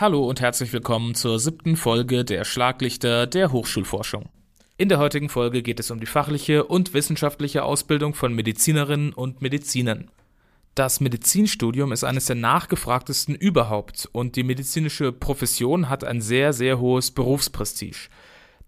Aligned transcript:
Hallo 0.00 0.28
und 0.28 0.40
herzlich 0.40 0.72
willkommen 0.72 1.14
zur 1.14 1.38
siebten 1.38 1.76
Folge 1.76 2.24
der 2.24 2.44
Schlaglichter 2.44 3.28
der 3.28 3.52
Hochschulforschung. 3.52 4.28
In 4.76 4.88
der 4.88 4.98
heutigen 4.98 5.28
Folge 5.28 5.62
geht 5.62 5.78
es 5.78 5.92
um 5.92 6.00
die 6.00 6.06
fachliche 6.06 6.64
und 6.64 6.94
wissenschaftliche 6.94 7.62
Ausbildung 7.62 8.12
von 8.12 8.34
Medizinerinnen 8.34 9.12
und 9.12 9.40
Medizinern. 9.40 10.10
Das 10.74 10.98
Medizinstudium 10.98 11.92
ist 11.92 12.02
eines 12.02 12.26
der 12.26 12.34
nachgefragtesten 12.34 13.36
überhaupt 13.36 14.08
und 14.10 14.34
die 14.34 14.42
medizinische 14.42 15.12
Profession 15.12 15.88
hat 15.88 16.02
ein 16.02 16.20
sehr, 16.20 16.52
sehr 16.52 16.80
hohes 16.80 17.12
Berufsprestige. 17.12 18.08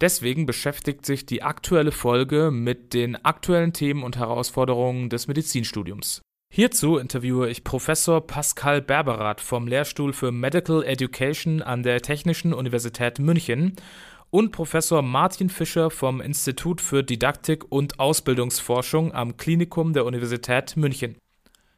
Deswegen 0.00 0.46
beschäftigt 0.46 1.04
sich 1.04 1.26
die 1.26 1.42
aktuelle 1.42 1.90
Folge 1.90 2.52
mit 2.52 2.94
den 2.94 3.16
aktuellen 3.24 3.72
Themen 3.72 4.04
und 4.04 4.16
Herausforderungen 4.16 5.10
des 5.10 5.26
Medizinstudiums. 5.26 6.22
Hierzu 6.48 6.96
interviewe 6.96 7.50
ich 7.50 7.64
Professor 7.64 8.26
Pascal 8.26 8.80
Berberath 8.80 9.40
vom 9.40 9.66
Lehrstuhl 9.66 10.12
für 10.12 10.32
Medical 10.32 10.82
Education 10.84 11.60
an 11.60 11.82
der 11.82 12.00
Technischen 12.00 12.54
Universität 12.54 13.18
München 13.18 13.76
und 14.30 14.52
Professor 14.52 15.02
Martin 15.02 15.50
Fischer 15.50 15.90
vom 15.90 16.20
Institut 16.20 16.80
für 16.80 17.02
Didaktik 17.02 17.70
und 17.70 18.00
Ausbildungsforschung 18.00 19.12
am 19.12 19.36
Klinikum 19.36 19.92
der 19.92 20.06
Universität 20.06 20.76
München. 20.76 21.18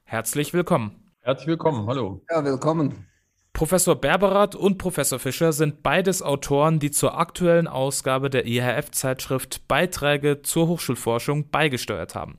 Herzlich 0.04 0.54
willkommen. 0.54 1.10
Herzlich 1.22 1.48
willkommen, 1.48 1.86
hallo. 1.88 2.20
Ja, 2.30 2.44
willkommen. 2.44 3.06
Professor 3.52 3.96
Berberath 3.96 4.54
und 4.54 4.78
Professor 4.78 5.18
Fischer 5.18 5.52
sind 5.52 5.82
beides 5.82 6.22
Autoren, 6.22 6.78
die 6.78 6.92
zur 6.92 7.18
aktuellen 7.18 7.66
Ausgabe 7.66 8.30
der 8.30 8.46
IHF-Zeitschrift 8.46 9.66
Beiträge 9.66 10.42
zur 10.42 10.68
Hochschulforschung 10.68 11.50
beigesteuert 11.50 12.14
haben. 12.14 12.38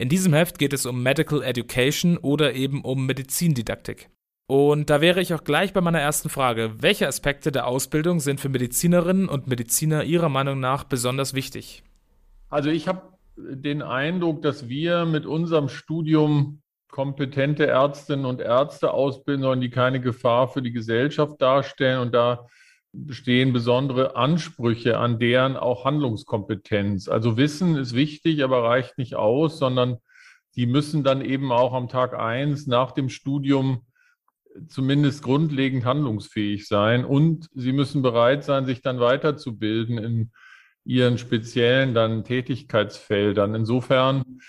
In 0.00 0.08
diesem 0.08 0.32
Heft 0.32 0.58
geht 0.58 0.72
es 0.72 0.86
um 0.86 1.02
Medical 1.02 1.42
Education 1.42 2.16
oder 2.16 2.54
eben 2.54 2.80
um 2.80 3.04
Medizindidaktik. 3.04 4.08
Und 4.46 4.88
da 4.88 5.02
wäre 5.02 5.20
ich 5.20 5.34
auch 5.34 5.44
gleich 5.44 5.74
bei 5.74 5.82
meiner 5.82 6.00
ersten 6.00 6.30
Frage. 6.30 6.72
Welche 6.78 7.06
Aspekte 7.06 7.52
der 7.52 7.66
Ausbildung 7.66 8.18
sind 8.18 8.40
für 8.40 8.48
Medizinerinnen 8.48 9.28
und 9.28 9.46
Mediziner 9.46 10.04
Ihrer 10.04 10.30
Meinung 10.30 10.58
nach 10.58 10.84
besonders 10.84 11.34
wichtig? 11.34 11.82
Also 12.48 12.70
ich 12.70 12.88
habe 12.88 13.12
den 13.36 13.82
Eindruck, 13.82 14.40
dass 14.40 14.70
wir 14.70 15.04
mit 15.04 15.26
unserem 15.26 15.68
Studium 15.68 16.62
kompetente 16.90 17.66
Ärztinnen 17.66 18.24
und 18.24 18.40
Ärzte 18.40 18.92
ausbilden 18.92 19.42
sollen, 19.42 19.60
die 19.60 19.68
keine 19.68 20.00
Gefahr 20.00 20.48
für 20.48 20.62
die 20.62 20.72
Gesellschaft 20.72 21.42
darstellen. 21.42 22.00
Und 22.00 22.14
da 22.14 22.46
bestehen 22.92 23.52
besondere 23.52 24.16
Ansprüche 24.16 24.98
an 24.98 25.18
deren 25.18 25.56
auch 25.56 25.84
Handlungskompetenz. 25.84 27.08
Also 27.08 27.36
Wissen 27.36 27.76
ist 27.76 27.94
wichtig, 27.94 28.42
aber 28.42 28.64
reicht 28.64 28.98
nicht 28.98 29.14
aus, 29.14 29.58
sondern 29.58 29.98
die 30.56 30.66
müssen 30.66 31.04
dann 31.04 31.24
eben 31.24 31.52
auch 31.52 31.72
am 31.72 31.88
Tag 31.88 32.14
eins 32.14 32.66
nach 32.66 32.92
dem 32.92 33.08
Studium 33.08 33.86
zumindest 34.68 35.22
grundlegend 35.22 35.84
handlungsfähig 35.84 36.66
sein 36.66 37.04
und 37.04 37.48
sie 37.54 37.72
müssen 37.72 38.02
bereit 38.02 38.42
sein, 38.44 38.66
sich 38.66 38.82
dann 38.82 38.98
weiterzubilden 38.98 39.98
in 39.98 40.32
ihren 40.84 41.18
speziellen 41.18 41.94
dann 41.94 42.24
Tätigkeitsfeldern. 42.24 43.54
Insofern 43.54 44.40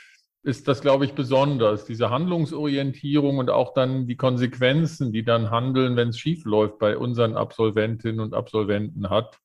ist 0.44 0.68
das, 0.68 0.82
glaube 0.82 1.06
ich, 1.06 1.14
besonders, 1.14 1.86
diese 1.86 2.10
Handlungsorientierung 2.10 3.38
und 3.38 3.50
auch 3.50 3.74
dann 3.74 4.08
die 4.08 4.16
Konsequenzen, 4.16 5.12
die 5.12 5.24
dann 5.24 5.52
handeln, 5.52 5.96
wenn 5.96 6.10
es 6.10 6.20
schief 6.20 6.46
läuft 6.46 6.80
bei 6.80 6.98
unseren 6.98 7.36
Absolventinnen 7.36 8.20
und 8.20 8.34
Absolventen 8.34 9.10
hat. 9.10 9.38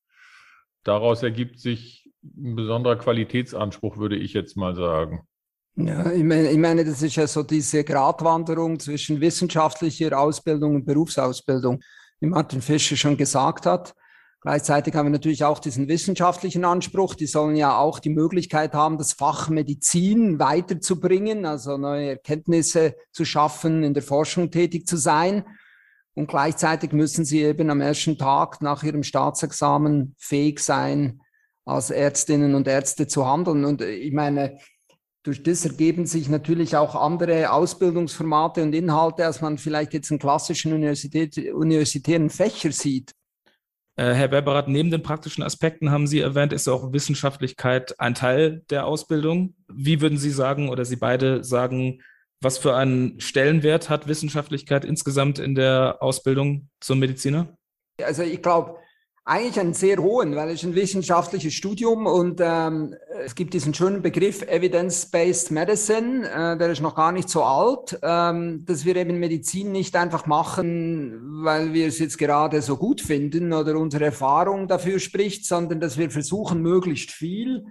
Daraus 0.85 1.23
ergibt 1.23 1.61
sich 1.61 2.11
ein 2.23 2.57
besonderer 2.57 2.97
Qualitätsanspruch, 2.97 3.99
würde 3.99 4.17
ich 4.17 4.33
jetzt 4.33 4.57
mal 4.57 4.75
sagen. 4.75 5.27
Ja, 5.77 6.11
ich 6.11 6.25
meine, 6.25 6.51
ich 6.51 6.59
meine, 6.59 6.85
das 6.85 7.03
ist 7.03 7.17
ja 7.17 7.27
so 7.27 7.43
diese 7.43 7.85
Gratwanderung 7.85 8.79
zwischen 8.79 9.21
wissenschaftlicher 9.21 10.19
Ausbildung 10.19 10.77
und 10.77 10.87
Berufsausbildung, 10.87 11.83
wie 12.21 12.29
Martin 12.29 12.63
Fischer 12.63 12.97
schon 12.97 13.19
gesagt 13.19 13.67
hat. 13.67 13.95
Gleichzeitig 14.47 14.95
haben 14.95 15.07
wir 15.07 15.11
natürlich 15.11 15.43
auch 15.43 15.59
diesen 15.59 15.89
wissenschaftlichen 15.89 16.65
Anspruch. 16.65 17.17
Die 17.17 17.27
sollen 17.27 17.57
ja 17.57 17.77
auch 17.77 17.99
die 17.99 18.11
Möglichkeit 18.11 18.75
haben, 18.75 18.97
das 18.97 19.13
Fach 19.13 19.49
Medizin 19.49 20.39
weiterzubringen, 20.39 21.45
also 21.45 21.77
neue 21.77 22.11
Erkenntnisse 22.11 22.95
zu 23.11 23.25
schaffen, 23.25 23.83
in 23.83 23.93
der 23.93 24.05
Forschung 24.05 24.53
tätig 24.53 24.87
zu 24.87 24.99
sein. 24.99 25.43
Und 26.15 26.29
gleichzeitig 26.29 26.93
müssen 26.93 27.25
sie 27.25 27.43
eben 27.43 27.71
am 27.71 27.81
ersten 27.81 28.19
Tag 28.19 28.63
nach 28.63 28.85
ihrem 28.85 29.03
Staatsexamen 29.03 30.15
fähig 30.17 30.61
sein, 30.61 31.23
als 31.65 31.91
Ärztinnen 31.91 32.55
und 32.55 32.69
Ärzte 32.69 33.09
zu 33.09 33.27
handeln. 33.27 33.65
Und 33.65 33.83
ich 33.83 34.13
meine, 34.13 34.61
durch 35.25 35.43
das 35.43 35.65
ergeben 35.65 36.07
sich 36.07 36.29
natürlich 36.29 36.77
auch 36.77 36.95
andere 36.95 37.51
Ausbildungsformate 37.51 38.63
und 38.63 38.77
Inhalte, 38.77 39.27
als 39.27 39.41
man 39.41 39.59
vielleicht 39.59 39.93
jetzt 39.93 40.13
in 40.13 40.21
klassischen 40.21 40.73
universitären 40.73 42.31
Fächer 42.31 42.71
sieht. 42.71 43.13
Äh, 43.97 44.13
Herr 44.13 44.29
Berberath, 44.29 44.69
neben 44.69 44.91
den 44.91 45.03
praktischen 45.03 45.43
Aspekten 45.43 45.91
haben 45.91 46.07
Sie 46.07 46.21
erwähnt, 46.21 46.53
ist 46.53 46.69
auch 46.69 46.93
Wissenschaftlichkeit 46.93 47.99
ein 47.99 48.15
Teil 48.15 48.63
der 48.71 48.87
Ausbildung. 48.87 49.55
Wie 49.69 50.01
würden 50.01 50.19
Sie 50.19 50.31
sagen 50.31 50.69
oder 50.69 50.85
Sie 50.85 50.97
beide 50.97 51.43
sagen, 51.43 52.03
was 52.43 52.59
für 52.59 52.77
einen 52.77 53.19
Stellenwert 53.21 53.89
hat 53.89 54.07
Wissenschaftlichkeit 54.07 54.85
insgesamt 54.85 55.39
in 55.39 55.55
der 55.55 55.97
Ausbildung 56.01 56.69
zum 56.81 56.99
Mediziner? 56.99 57.57
Also 58.03 58.23
ich 58.23 58.43
glaube, 58.43 58.77
eigentlich 59.29 59.59
einen 59.59 59.75
sehr 59.75 59.99
hohen, 59.99 60.37
weil 60.37 60.51
es 60.51 60.63
ein 60.63 60.77
wissenschaftliches 60.77 61.53
Studium 61.53 62.07
und 62.07 62.41
ähm, 62.41 62.95
es 63.25 63.35
gibt 63.35 63.55
diesen 63.55 63.75
schönen 63.75 64.01
Begriff 64.01 64.43
Evidence-Based 64.43 65.51
Medicine, 65.51 66.31
äh, 66.31 66.57
der 66.57 66.71
ist 66.71 66.81
noch 66.81 66.95
gar 66.95 67.11
nicht 67.11 67.29
so 67.29 67.43
alt, 67.43 67.99
ähm, 68.03 68.65
dass 68.65 68.85
wir 68.85 68.95
eben 68.95 69.19
Medizin 69.19 69.73
nicht 69.73 69.97
einfach 69.97 70.27
machen, 70.27 71.43
weil 71.43 71.73
wir 71.73 71.89
es 71.89 71.99
jetzt 71.99 72.19
gerade 72.19 72.63
so 72.63 72.77
gut 72.77 73.01
finden 73.01 73.53
oder 73.53 73.77
unsere 73.77 74.05
Erfahrung 74.05 74.69
dafür 74.69 75.01
spricht, 75.01 75.45
sondern 75.45 75.81
dass 75.81 75.99
wir 75.99 76.09
versuchen, 76.09 76.63
möglichst 76.63 77.11
viel 77.11 77.67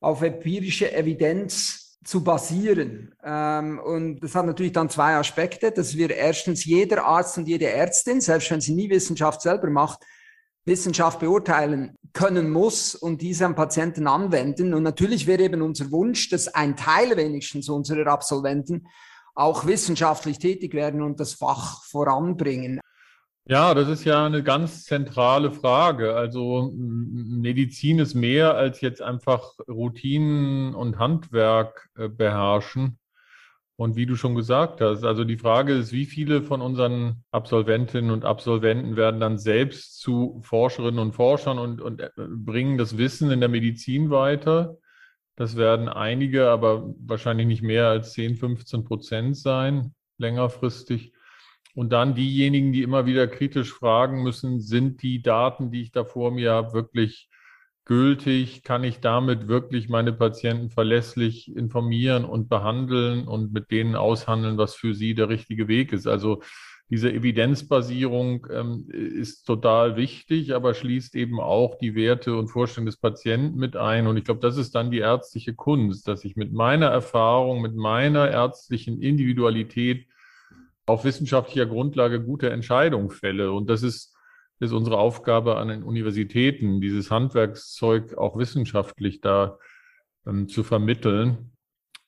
auf 0.00 0.22
empirische 0.22 0.92
Evidenz 0.92 2.00
zu 2.04 2.24
basieren. 2.24 3.14
Ähm, 3.22 3.78
und 3.78 4.18
das 4.24 4.34
hat 4.34 4.46
natürlich 4.46 4.72
dann 4.72 4.90
zwei 4.90 5.14
Aspekte, 5.14 5.70
dass 5.70 5.96
wir 5.96 6.10
erstens 6.10 6.64
jeder 6.64 7.04
Arzt 7.04 7.38
und 7.38 7.46
jede 7.46 7.68
Ärztin, 7.70 8.20
selbst 8.20 8.50
wenn 8.50 8.60
sie 8.60 8.74
nie 8.74 8.90
Wissenschaft 8.90 9.40
selber 9.40 9.70
macht, 9.70 10.00
Wissenschaft 10.66 11.20
beurteilen 11.20 11.96
können 12.12 12.50
muss 12.50 12.94
und 12.94 13.22
diese 13.22 13.46
am 13.46 13.54
Patienten 13.54 14.06
anwenden. 14.06 14.74
Und 14.74 14.82
natürlich 14.82 15.26
wäre 15.26 15.42
eben 15.42 15.62
unser 15.62 15.90
Wunsch, 15.90 16.28
dass 16.28 16.48
ein 16.48 16.76
Teil 16.76 17.16
wenigstens 17.16 17.68
unserer 17.68 18.10
Absolventen 18.10 18.88
auch 19.34 19.66
wissenschaftlich 19.66 20.38
tätig 20.38 20.74
werden 20.74 21.02
und 21.02 21.20
das 21.20 21.34
Fach 21.34 21.84
voranbringen. 21.84 22.80
Ja, 23.48 23.74
das 23.74 23.88
ist 23.88 24.04
ja 24.04 24.26
eine 24.26 24.42
ganz 24.42 24.84
zentrale 24.84 25.52
Frage. 25.52 26.16
Also 26.16 26.72
Medizin 26.74 28.00
ist 28.00 28.14
mehr 28.14 28.56
als 28.56 28.80
jetzt 28.80 29.00
einfach 29.00 29.52
Routinen 29.68 30.74
und 30.74 30.98
Handwerk 30.98 31.88
äh, 31.96 32.08
beherrschen. 32.08 32.98
Und 33.78 33.94
wie 33.94 34.06
du 34.06 34.16
schon 34.16 34.34
gesagt 34.34 34.80
hast, 34.80 35.04
also 35.04 35.24
die 35.24 35.36
Frage 35.36 35.74
ist, 35.74 35.92
wie 35.92 36.06
viele 36.06 36.42
von 36.42 36.62
unseren 36.62 37.22
Absolventinnen 37.30 38.10
und 38.10 38.24
Absolventen 38.24 38.96
werden 38.96 39.20
dann 39.20 39.36
selbst 39.36 40.00
zu 40.00 40.40
Forscherinnen 40.42 40.98
und 40.98 41.12
Forschern 41.12 41.58
und, 41.58 41.82
und 41.82 42.00
äh, 42.00 42.10
bringen 42.16 42.78
das 42.78 42.96
Wissen 42.96 43.30
in 43.30 43.40
der 43.40 43.50
Medizin 43.50 44.08
weiter? 44.08 44.78
Das 45.36 45.56
werden 45.56 45.90
einige, 45.90 46.48
aber 46.48 46.94
wahrscheinlich 46.98 47.46
nicht 47.46 47.62
mehr 47.62 47.88
als 47.88 48.14
10, 48.14 48.36
15 48.36 48.84
Prozent 48.84 49.36
sein, 49.36 49.94
längerfristig. 50.16 51.12
Und 51.74 51.92
dann 51.92 52.14
diejenigen, 52.14 52.72
die 52.72 52.82
immer 52.82 53.04
wieder 53.04 53.28
kritisch 53.28 53.74
fragen 53.74 54.22
müssen, 54.22 54.60
sind 54.60 55.02
die 55.02 55.20
Daten, 55.20 55.70
die 55.70 55.82
ich 55.82 55.92
da 55.92 56.06
vor 56.06 56.30
mir 56.30 56.52
habe, 56.52 56.72
wirklich 56.72 57.28
gültig? 57.86 58.62
Kann 58.62 58.84
ich 58.84 59.00
damit 59.00 59.48
wirklich 59.48 59.88
meine 59.88 60.12
Patienten 60.12 60.68
verlässlich 60.68 61.56
informieren 61.56 62.26
und 62.26 62.50
behandeln 62.50 63.26
und 63.26 63.52
mit 63.52 63.70
denen 63.70 63.94
aushandeln, 63.94 64.58
was 64.58 64.74
für 64.74 64.94
sie 64.94 65.14
der 65.14 65.30
richtige 65.30 65.68
Weg 65.68 65.92
ist? 65.92 66.06
Also 66.06 66.42
diese 66.88 67.12
Evidenzbasierung 67.12 68.46
ähm, 68.52 68.88
ist 68.90 69.44
total 69.44 69.96
wichtig, 69.96 70.54
aber 70.54 70.72
schließt 70.72 71.16
eben 71.16 71.40
auch 71.40 71.78
die 71.78 71.96
Werte 71.96 72.36
und 72.36 72.48
Vorstellungen 72.48 72.86
des 72.86 72.98
Patienten 72.98 73.58
mit 73.58 73.76
ein. 73.76 74.06
Und 74.06 74.16
ich 74.16 74.24
glaube, 74.24 74.40
das 74.40 74.56
ist 74.56 74.74
dann 74.74 74.92
die 74.92 74.98
ärztliche 74.98 75.54
Kunst, 75.54 76.06
dass 76.06 76.24
ich 76.24 76.36
mit 76.36 76.52
meiner 76.52 76.86
Erfahrung, 76.86 77.60
mit 77.60 77.74
meiner 77.74 78.30
ärztlichen 78.30 79.02
Individualität 79.02 80.06
auf 80.86 81.04
wissenschaftlicher 81.04 81.66
Grundlage 81.66 82.22
gute 82.22 82.50
Entscheidungen 82.50 83.10
fälle. 83.10 83.50
Und 83.50 83.68
das 83.68 83.82
ist 83.82 84.15
ist 84.60 84.72
unsere 84.72 84.98
Aufgabe 84.98 85.56
an 85.56 85.68
den 85.68 85.82
Universitäten, 85.82 86.80
dieses 86.80 87.10
Handwerkszeug 87.10 88.16
auch 88.16 88.38
wissenschaftlich 88.38 89.20
da 89.20 89.58
ähm, 90.26 90.48
zu 90.48 90.64
vermitteln. 90.64 91.52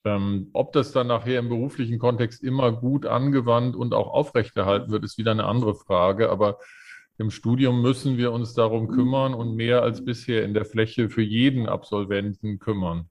Ähm, 0.04 0.48
ob 0.52 0.72
das 0.72 0.92
dann 0.92 1.08
nachher 1.08 1.38
im 1.38 1.48
beruflichen 1.48 1.98
Kontext 1.98 2.42
immer 2.42 2.72
gut 2.72 3.04
angewandt 3.04 3.76
und 3.76 3.94
auch 3.94 4.08
aufrechterhalten 4.08 4.90
wird, 4.90 5.04
ist 5.04 5.18
wieder 5.18 5.32
eine 5.32 5.44
andere 5.44 5.74
Frage. 5.74 6.30
Aber 6.30 6.58
im 7.18 7.30
Studium 7.30 7.82
müssen 7.82 8.16
wir 8.16 8.32
uns 8.32 8.54
darum 8.54 8.88
kümmern 8.88 9.34
und 9.34 9.56
mehr 9.56 9.82
als 9.82 10.04
bisher 10.04 10.44
in 10.44 10.54
der 10.54 10.64
Fläche 10.64 11.10
für 11.10 11.22
jeden 11.22 11.68
Absolventen 11.68 12.58
kümmern. 12.58 13.10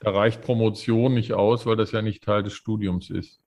Da 0.00 0.10
reicht 0.10 0.42
Promotion 0.42 1.14
nicht 1.14 1.32
aus, 1.32 1.64
weil 1.64 1.76
das 1.76 1.92
ja 1.92 2.02
nicht 2.02 2.22
Teil 2.22 2.42
des 2.42 2.52
Studiums 2.52 3.08
ist. 3.08 3.40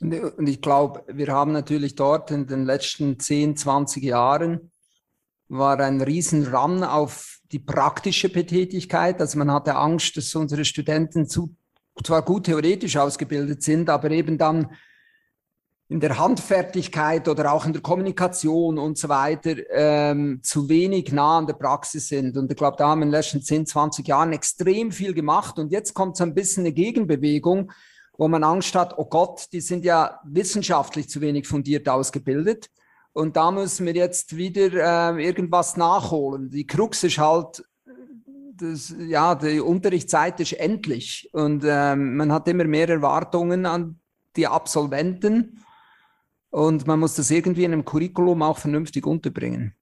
Und 0.00 0.48
ich 0.48 0.60
glaube, 0.60 1.04
wir 1.06 1.28
haben 1.28 1.52
natürlich 1.52 1.94
dort 1.94 2.32
in 2.32 2.48
den 2.48 2.64
letzten 2.64 3.20
10, 3.20 3.56
20 3.56 4.02
Jahren 4.02 4.71
war 5.52 5.78
ein 5.80 6.00
riesen 6.00 6.46
Run 6.46 6.82
auf 6.82 7.38
die 7.52 7.58
praktische 7.58 8.30
Betätigkeit. 8.30 9.20
Also 9.20 9.38
man 9.38 9.52
hatte 9.52 9.76
Angst, 9.76 10.16
dass 10.16 10.34
unsere 10.34 10.64
Studenten 10.64 11.28
zu, 11.28 11.54
zwar 12.02 12.22
gut 12.22 12.44
theoretisch 12.44 12.96
ausgebildet 12.96 13.62
sind, 13.62 13.90
aber 13.90 14.10
eben 14.10 14.38
dann 14.38 14.74
in 15.88 16.00
der 16.00 16.18
Handfertigkeit 16.18 17.28
oder 17.28 17.52
auch 17.52 17.66
in 17.66 17.74
der 17.74 17.82
Kommunikation 17.82 18.78
und 18.78 18.96
so 18.96 19.10
weiter 19.10 19.56
ähm, 19.70 20.40
zu 20.42 20.70
wenig 20.70 21.12
nah 21.12 21.36
an 21.36 21.46
der 21.46 21.52
Praxis 21.52 22.08
sind. 22.08 22.34
Und 22.38 22.50
ich 22.50 22.56
glaube, 22.56 22.78
da 22.78 22.88
haben 22.88 23.00
wir 23.00 23.04
in 23.04 23.10
den 23.10 23.18
letzten 23.18 23.42
10, 23.42 23.66
20 23.66 24.08
Jahren 24.08 24.32
extrem 24.32 24.90
viel 24.90 25.12
gemacht. 25.12 25.58
Und 25.58 25.70
jetzt 25.70 25.92
kommt 25.92 26.16
so 26.16 26.24
ein 26.24 26.32
bisschen 26.32 26.62
eine 26.62 26.72
Gegenbewegung, 26.72 27.72
wo 28.16 28.26
man 28.26 28.42
Angst 28.42 28.74
hat, 28.74 28.96
oh 28.96 29.04
Gott, 29.04 29.48
die 29.52 29.60
sind 29.60 29.84
ja 29.84 30.18
wissenschaftlich 30.24 31.10
zu 31.10 31.20
wenig 31.20 31.46
fundiert 31.46 31.86
ausgebildet. 31.90 32.70
Und 33.12 33.36
da 33.36 33.50
müssen 33.50 33.86
wir 33.86 33.94
jetzt 33.94 34.36
wieder 34.36 35.16
äh, 35.16 35.24
irgendwas 35.24 35.76
nachholen. 35.76 36.50
Die 36.50 36.66
Krux 36.66 37.04
ist 37.04 37.18
halt, 37.18 37.62
das, 38.56 38.94
ja, 38.98 39.34
die 39.34 39.60
Unterrichtszeit 39.60 40.40
ist 40.40 40.52
endlich 40.52 41.28
und 41.32 41.64
ähm, 41.66 42.16
man 42.16 42.32
hat 42.32 42.48
immer 42.48 42.64
mehr 42.64 42.88
Erwartungen 42.88 43.66
an 43.66 44.00
die 44.36 44.46
Absolventen 44.46 45.62
und 46.50 46.86
man 46.86 47.00
muss 47.00 47.14
das 47.14 47.30
irgendwie 47.30 47.64
in 47.64 47.72
einem 47.72 47.84
Curriculum 47.84 48.42
auch 48.42 48.58
vernünftig 48.58 49.06
unterbringen. 49.06 49.74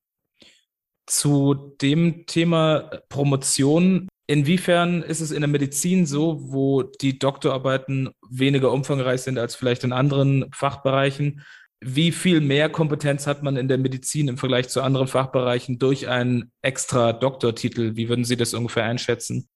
Zu 1.06 1.74
dem 1.80 2.26
Thema 2.26 2.90
Promotion, 3.08 4.08
inwiefern 4.28 5.02
ist 5.02 5.20
es 5.20 5.32
in 5.32 5.40
der 5.40 5.48
Medizin 5.48 6.06
so, 6.06 6.38
wo 6.52 6.82
die 6.82 7.18
Doktorarbeiten 7.18 8.10
weniger 8.28 8.70
umfangreich 8.70 9.22
sind 9.22 9.38
als 9.38 9.56
vielleicht 9.56 9.82
in 9.82 9.92
anderen 9.92 10.48
Fachbereichen? 10.52 11.42
Wie 11.82 12.12
viel 12.12 12.40
mehr 12.40 12.68
Kompetenz 12.68 13.26
hat 13.26 13.42
man 13.42 13.56
in 13.56 13.68
der 13.68 13.78
Medizin 13.78 14.28
im 14.28 14.36
Vergleich 14.36 14.68
zu 14.68 14.82
anderen 14.82 15.06
Fachbereichen 15.06 15.78
durch 15.78 16.08
einen 16.08 16.52
extra 16.60 17.12
Doktortitel? 17.14 17.96
Wie 17.96 18.08
würden 18.08 18.24
Sie 18.24 18.36
das 18.36 18.52
ungefähr 18.52 18.84
einschätzen? 18.84 19.48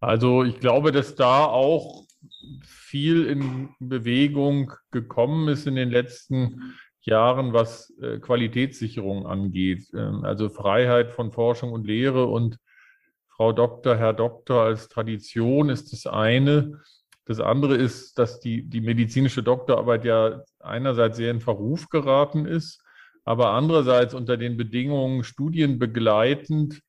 Also 0.00 0.42
ich 0.42 0.58
glaube, 0.58 0.90
dass 0.90 1.14
da 1.14 1.44
auch 1.44 2.04
viel 2.66 3.26
in 3.26 3.68
Bewegung 3.78 4.72
gekommen 4.90 5.48
ist 5.48 5.66
in 5.66 5.76
den 5.76 5.90
letzten 5.90 6.74
Jahren, 7.02 7.52
was 7.52 7.92
äh, 8.00 8.18
Qualitätssicherung 8.18 9.26
angeht. 9.26 9.88
Ähm, 9.94 10.24
also 10.24 10.48
Freiheit 10.48 11.12
von 11.12 11.32
Forschung 11.32 11.72
und 11.72 11.86
Lehre 11.86 12.26
und 12.26 12.58
Frau 13.28 13.52
Doktor, 13.52 13.96
Herr 13.96 14.12
Doktor 14.12 14.64
als 14.64 14.88
Tradition 14.88 15.68
ist 15.68 15.92
das 15.92 16.06
eine. 16.06 16.80
Das 17.28 17.40
andere 17.40 17.76
ist, 17.76 18.18
dass 18.18 18.40
die, 18.40 18.62
die 18.62 18.80
medizinische 18.80 19.42
Doktorarbeit 19.42 20.04
ja 20.04 20.42
einerseits 20.60 21.18
sehr 21.18 21.30
in 21.30 21.40
Verruf 21.40 21.90
geraten 21.90 22.46
ist, 22.46 22.82
aber 23.24 23.50
andererseits 23.50 24.14
unter 24.14 24.38
den 24.38 24.56
Bedingungen 24.56 25.22
studienbegleitend 25.22 26.82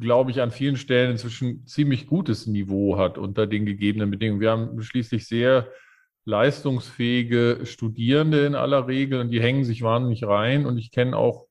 glaube 0.00 0.30
ich, 0.30 0.40
an 0.40 0.50
vielen 0.50 0.76
Stellen 0.76 1.12
inzwischen 1.12 1.66
ziemlich 1.66 2.06
gutes 2.06 2.46
Niveau 2.46 2.98
hat 2.98 3.18
unter 3.18 3.46
den 3.46 3.66
gegebenen 3.66 4.10
Bedingungen. 4.10 4.40
Wir 4.40 4.50
haben 4.50 4.82
schließlich 4.82 5.26
sehr 5.26 5.68
leistungsfähige 6.24 7.60
Studierende 7.64 8.46
in 8.46 8.54
aller 8.54 8.88
Regel 8.88 9.20
und 9.20 9.30
die 9.30 9.42
hängen 9.42 9.64
sich 9.64 9.82
wahnsinnig 9.82 10.24
rein. 10.24 10.66
Und 10.66 10.78
ich 10.78 10.90
kenne 10.90 11.16
auch 11.16 11.46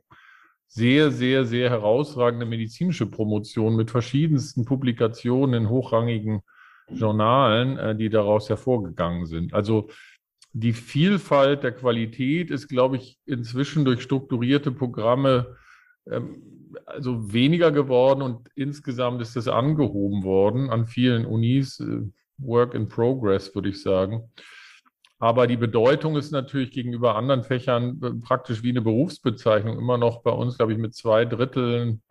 sehr, 0.68 1.12
sehr, 1.12 1.46
sehr 1.46 1.70
herausragende 1.70 2.46
medizinische 2.46 3.06
Promotionen 3.06 3.78
mit 3.78 3.92
verschiedensten 3.92 4.66
Publikationen 4.66 5.64
in 5.64 5.70
hochrangigen 5.70 6.42
Journalen, 6.96 7.78
äh, 7.78 7.96
die 7.96 8.10
daraus 8.10 8.50
hervorgegangen 8.50 9.26
sind. 9.26 9.54
Also 9.54 9.90
die 10.54 10.74
Vielfalt 10.74 11.64
der 11.64 11.72
Qualität 11.72 12.52
ist, 12.52 12.68
glaube 12.68 12.98
ich, 12.98 13.20
inzwischen 13.26 13.86
durch 13.86 14.02
strukturierte 14.02 14.72
Programme 14.72 15.56
ähm, 16.10 16.70
also 16.86 17.32
weniger 17.32 17.72
geworden 17.72 18.22
und 18.22 18.50
insgesamt 18.56 19.22
ist 19.22 19.36
es 19.36 19.48
angehoben 19.48 20.24
worden 20.24 20.70
an 20.70 20.86
vielen 20.86 21.26
Unis. 21.26 21.80
Äh, 21.80 22.10
Work 22.38 22.74
in 22.74 22.88
Progress, 22.88 23.54
würde 23.54 23.70
ich 23.70 23.82
sagen. 23.82 24.32
Aber 25.20 25.48
die 25.48 25.58
Bedeutung 25.58 26.18
ist 26.18 26.32
natürlich 26.32 26.72
gegenüber 26.72 27.16
anderen 27.16 27.44
Fächern 27.44 28.02
äh, 28.04 28.12
praktisch 28.26 28.64
wie 28.64 28.70
eine 28.70 28.82
Berufsbezeichnung 28.82 29.78
immer 29.78 29.98
noch 29.98 30.22
bei 30.22 30.32
uns, 30.32 30.58
glaube 30.58 30.74
ich, 30.74 30.78
mit 30.78 30.94
zwei 30.96 31.26
Dritteln 31.26 32.02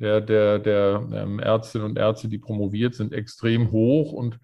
der, 0.00 0.20
der, 0.20 0.58
der 0.58 1.06
ähm, 1.12 1.38
Ärztinnen 1.38 1.86
und 1.86 1.98
Ärzte, 1.98 2.28
die 2.28 2.38
promoviert 2.38 2.94
sind, 2.94 3.12
extrem 3.12 3.70
hoch. 3.70 4.12
Und 4.12 4.38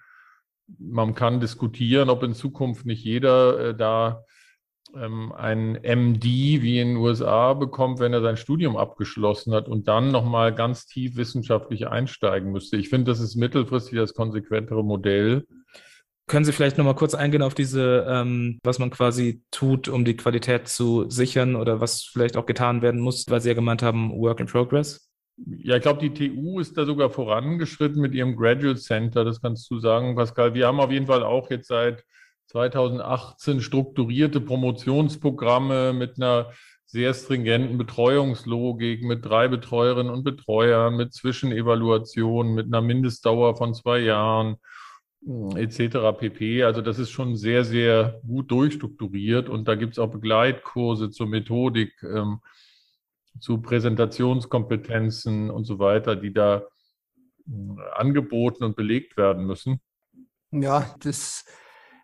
man 0.79 1.15
kann 1.15 1.41
diskutieren, 1.41 2.11
ob 2.11 2.23
in 2.23 2.35
Zukunft 2.35 2.87
nicht 2.87 3.05
jeder 3.05 3.59
äh, 3.59 3.75
da 3.75 4.25
ähm, 4.95 5.33
ein 5.33 5.79
MD 5.83 6.25
wie 6.25 6.81
in 6.81 6.89
den 6.89 6.97
USA 6.99 7.55
bekommt, 7.55 7.99
wenn 8.01 8.13
er 8.13 8.23
sein 8.23 8.37
Studium 8.37 8.77
abgeschlossen 8.77 9.55
hat 9.55 9.69
und 9.69 9.89
dann 9.89 10.11
nochmal 10.11 10.55
ganz 10.55 10.87
tief 10.87 11.17
wissenschaftlich 11.17 11.89
einsteigen 11.89 12.53
müsste. 12.53 12.77
Ich 12.77 12.89
finde, 12.89 13.11
das 13.11 13.21
ist 13.21 13.37
mittelfristig 13.37 13.99
das 13.99 14.15
konsequentere 14.15 14.85
Modell. 14.85 15.47
Können 16.29 16.45
Sie 16.45 16.53
vielleicht 16.53 16.77
nochmal 16.77 16.97
kurz 16.97 17.15
eingehen 17.15 17.43
auf 17.43 17.55
diese, 17.55 18.05
ähm, 18.09 18.59
was 18.65 18.81
man 18.81 18.91
quasi 18.91 19.43
tut, 19.53 19.89
um 19.89 20.05
die 20.05 20.17
Qualität 20.17 20.67
zu 20.67 21.09
sichern 21.09 21.55
oder 21.55 21.81
was 21.81 22.03
vielleicht 22.03 22.37
auch 22.37 22.47
getan 22.47 22.83
werden 22.83 23.01
muss, 23.01 23.27
weil 23.29 23.41
Sie 23.41 23.49
ja 23.49 23.55
gemeint 23.55 23.83
haben, 23.83 24.11
Work 24.11 24.41
in 24.41 24.47
Progress? 24.47 25.09
Ja, 25.37 25.77
ich 25.77 25.83
glaube, 25.83 26.09
die 26.09 26.15
TU 26.15 26.61
ist 26.61 26.79
da 26.79 26.87
sogar 26.87 27.11
vorangeschritten 27.11 28.01
mit 28.01 28.15
ihrem 28.15 28.37
Graduate 28.37 28.81
Center. 28.81 29.25
Das 29.25 29.41
kannst 29.43 29.71
du 29.71 29.79
sagen, 29.79 30.17
Pascal. 30.17 30.55
Wir 30.55 30.67
haben 30.67 30.81
auf 30.81 30.91
jeden 30.91 31.07
Fall 31.07 31.23
auch 31.23 31.51
jetzt 31.51 31.69
seit 31.69 32.05
2018 32.47 33.61
strukturierte 33.61 34.41
Promotionsprogramme 34.41 35.93
mit 35.93 36.17
einer 36.17 36.53
sehr 36.87 37.13
stringenten 37.13 37.77
Betreuungslogik, 37.77 39.03
mit 39.03 39.25
drei 39.25 39.49
Betreuerinnen 39.49 40.13
und 40.13 40.25
Betreuern, 40.25 40.97
mit 40.97 41.13
Zwischenevaluationen, 41.13 42.55
mit 42.55 42.67
einer 42.67 42.81
Mindestdauer 42.81 43.57
von 43.57 43.75
zwei 43.75 43.99
Jahren 43.99 44.57
hm, 45.25 45.57
etc. 45.57 46.17
pp. 46.19 46.63
Also 46.63 46.81
das 46.81 46.99
ist 46.99 47.11
schon 47.11 47.37
sehr, 47.37 47.65
sehr 47.65 48.21
gut 48.27 48.51
durchstrukturiert 48.51 49.49
und 49.49 49.67
da 49.69 49.75
gibt 49.75 49.95
es 49.95 49.99
auch 49.99 50.11
Begleitkurse 50.11 51.11
zur 51.11 51.27
Methodik, 51.27 51.93
ähm, 52.03 52.39
zu 53.41 53.61
Präsentationskompetenzen 53.61 55.51
und 55.51 55.65
so 55.65 55.79
weiter, 55.79 56.17
die 56.17 56.33
da 56.33 56.63
hm, 57.47 57.81
angeboten 57.95 58.65
und 58.65 58.77
belegt 58.77 59.17
werden 59.17 59.47
müssen. 59.47 59.81
Ja, 60.51 60.95
das 61.01 61.45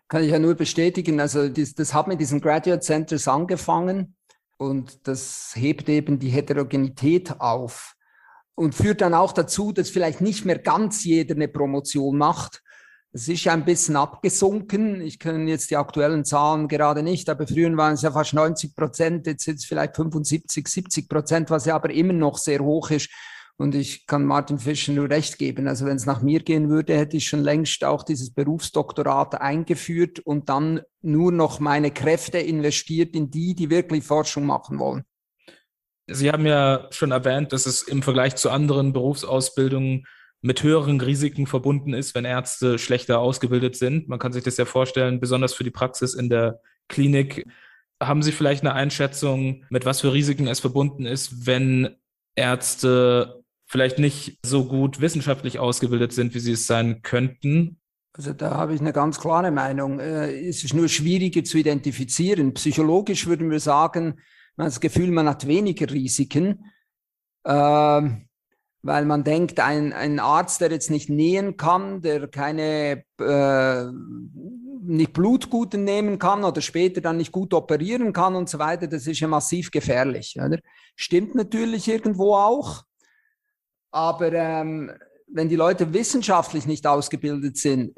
kann 0.07 0.23
ich 0.23 0.31
ja 0.31 0.39
nur 0.39 0.55
bestätigen. 0.55 1.19
Also 1.19 1.49
das, 1.49 1.73
das 1.73 1.93
hat 1.93 2.07
mit 2.07 2.19
diesen 2.19 2.41
Graduate 2.41 2.81
Centers 2.81 3.27
angefangen 3.27 4.15
und 4.57 5.07
das 5.07 5.53
hebt 5.55 5.89
eben 5.89 6.19
die 6.19 6.29
Heterogenität 6.29 7.39
auf 7.39 7.95
und 8.55 8.75
führt 8.75 9.01
dann 9.01 9.13
auch 9.13 9.33
dazu, 9.33 9.71
dass 9.71 9.89
vielleicht 9.89 10.21
nicht 10.21 10.45
mehr 10.45 10.59
ganz 10.59 11.03
jeder 11.03 11.35
eine 11.35 11.47
Promotion 11.47 12.17
macht. 12.17 12.62
Es 13.15 13.27
ist 13.27 13.43
ja 13.43 13.53
ein 13.53 13.63
bisschen 13.63 13.95
abgesunken. 13.95 14.99
Ich 14.99 15.19
kenne 15.19 15.47
jetzt 15.47 15.69
die 15.69 15.77
aktuellen 15.77 16.25
Zahlen 16.25 16.67
gerade 16.67 17.03
nicht, 17.03 17.29
aber 17.29 17.45
früher 17.45 17.75
waren 17.77 17.93
es 17.93 18.01
ja 18.01 18.11
fast 18.11 18.33
90 18.33 18.75
Prozent, 18.75 19.27
jetzt 19.27 19.43
sind 19.43 19.59
es 19.59 19.65
vielleicht 19.65 19.95
75, 19.95 20.67
70 20.67 21.07
Prozent, 21.07 21.51
was 21.51 21.65
ja 21.65 21.75
aber 21.75 21.91
immer 21.91 22.13
noch 22.13 22.39
sehr 22.39 22.61
hoch 22.61 22.89
ist. 22.89 23.11
Und 23.55 23.75
ich 23.75 24.07
kann 24.07 24.25
Martin 24.25 24.57
Fischer 24.57 24.93
nur 24.93 25.11
recht 25.11 25.37
geben. 25.37 25.67
Also 25.67 25.85
wenn 25.85 25.95
es 25.95 26.07
nach 26.07 26.23
mir 26.23 26.39
gehen 26.39 26.69
würde, 26.69 26.97
hätte 26.97 27.17
ich 27.17 27.27
schon 27.27 27.43
längst 27.43 27.83
auch 27.83 28.01
dieses 28.01 28.33
Berufsdoktorat 28.33 29.39
eingeführt 29.39 30.17
und 30.19 30.49
dann 30.49 30.81
nur 31.03 31.31
noch 31.31 31.59
meine 31.59 31.91
Kräfte 31.91 32.39
investiert 32.39 33.15
in 33.15 33.29
die, 33.29 33.53
die 33.53 33.69
wirklich 33.69 34.03
Forschung 34.03 34.47
machen 34.47 34.79
wollen. 34.79 35.03
Sie 36.07 36.31
haben 36.31 36.47
ja 36.47 36.87
schon 36.89 37.11
erwähnt, 37.11 37.53
dass 37.53 37.67
es 37.67 37.83
im 37.83 38.01
Vergleich 38.01 38.35
zu 38.35 38.49
anderen 38.49 38.91
Berufsausbildungen 38.91 40.05
mit 40.43 40.61
höheren 40.61 40.99
Risiken 40.99 41.47
verbunden 41.47 41.93
ist, 41.93 42.13
wenn 42.13 42.25
Ärzte 42.25 42.77
schlechter 42.77 43.19
ausgebildet 43.19 43.77
sind. 43.77 44.09
Man 44.09 44.19
kann 44.19 44.33
sich 44.33 44.43
das 44.43 44.57
ja 44.57 44.65
vorstellen, 44.65 45.21
besonders 45.21 45.53
für 45.53 45.63
die 45.63 45.71
Praxis 45.71 46.13
in 46.13 46.29
der 46.29 46.59
Klinik. 46.89 47.47
Haben 48.01 48.21
Sie 48.21 48.33
vielleicht 48.33 48.61
eine 48.61 48.73
Einschätzung, 48.73 49.63
mit 49.69 49.85
was 49.85 50.01
für 50.01 50.11
Risiken 50.11 50.47
es 50.47 50.59
verbunden 50.59 51.05
ist, 51.05 51.47
wenn 51.47 51.95
Ärzte 52.35 53.41
vielleicht 53.67 53.99
nicht 53.99 54.39
so 54.45 54.65
gut 54.65 54.99
wissenschaftlich 54.99 55.59
ausgebildet 55.59 56.11
sind, 56.11 56.33
wie 56.33 56.39
sie 56.39 56.51
es 56.51 56.67
sein 56.67 57.01
könnten? 57.01 57.79
Also 58.11 58.33
da 58.33 58.51
habe 58.51 58.75
ich 58.75 58.81
eine 58.81 58.93
ganz 58.93 59.19
klare 59.19 59.49
Meinung. 59.49 59.99
Äh, 59.99 60.47
es 60.47 60.63
ist 60.65 60.73
nur 60.73 60.89
schwieriger 60.89 61.43
zu 61.45 61.57
identifizieren. 61.57 62.53
Psychologisch 62.53 63.27
würden 63.27 63.49
wir 63.49 63.61
sagen, 63.61 64.19
man 64.57 64.65
hat 64.65 64.73
das 64.73 64.81
Gefühl, 64.81 65.09
man 65.09 65.27
hat 65.27 65.47
weniger 65.47 65.89
Risiken, 65.89 66.65
ähm, 67.45 68.27
weil 68.83 69.05
man 69.05 69.23
denkt, 69.23 69.59
ein, 69.61 69.93
ein 69.93 70.19
Arzt, 70.19 70.61
der 70.61 70.69
jetzt 70.69 70.91
nicht 70.91 71.09
nähen 71.09 71.55
kann, 71.55 72.01
der 72.01 72.27
keine 72.27 73.05
äh, 73.19 73.85
nicht 74.85 75.13
Blut 75.13 75.49
gut 75.49 75.73
nehmen 75.73 76.19
kann 76.19 76.43
oder 76.43 76.59
später 76.59 76.99
dann 76.99 77.17
nicht 77.17 77.31
gut 77.31 77.53
operieren 77.53 78.11
kann 78.11 78.35
und 78.35 78.49
so 78.49 78.59
weiter, 78.59 78.87
das 78.87 79.07
ist 79.07 79.21
ja 79.21 79.27
massiv 79.29 79.71
gefährlich. 79.71 80.35
Oder? 80.37 80.59
Stimmt 80.97 81.33
natürlich 81.33 81.87
irgendwo 81.87 82.35
auch. 82.35 82.83
Aber 83.91 84.33
ähm, 84.33 84.91
wenn 85.33 85.47
die 85.47 85.55
Leute 85.55 85.93
wissenschaftlich 85.93 86.65
nicht 86.65 86.85
ausgebildet 86.85 87.57
sind 87.57 87.93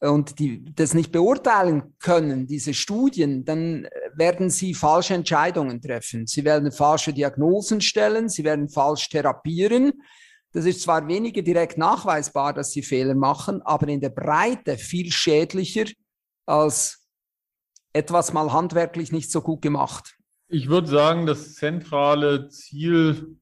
und 0.00 0.38
die 0.38 0.64
das 0.74 0.94
nicht 0.94 1.12
beurteilen 1.12 1.94
können, 2.00 2.46
diese 2.46 2.74
Studien, 2.74 3.44
dann 3.44 3.88
werden 4.14 4.50
sie 4.50 4.74
falsche 4.74 5.14
Entscheidungen 5.14 5.80
treffen. 5.80 6.26
Sie 6.26 6.44
werden 6.44 6.72
falsche 6.72 7.12
Diagnosen 7.12 7.80
stellen, 7.80 8.28
sie 8.28 8.42
werden 8.42 8.68
falsch 8.68 9.08
therapieren. 9.08 9.92
Das 10.54 10.66
ist 10.66 10.82
zwar 10.82 11.08
weniger 11.08 11.42
direkt 11.42 11.76
nachweisbar, 11.78 12.54
dass 12.54 12.70
sie 12.70 12.82
Fehler 12.82 13.16
machen, 13.16 13.60
aber 13.62 13.88
in 13.88 14.00
der 14.00 14.10
Breite 14.10 14.78
viel 14.78 15.10
schädlicher 15.10 15.86
als 16.46 17.08
etwas 17.92 18.32
mal 18.32 18.52
handwerklich 18.52 19.10
nicht 19.10 19.32
so 19.32 19.42
gut 19.42 19.62
gemacht. 19.62 20.16
Ich 20.46 20.68
würde 20.68 20.86
sagen, 20.86 21.26
das 21.26 21.54
zentrale 21.54 22.48
Ziel 22.50 23.36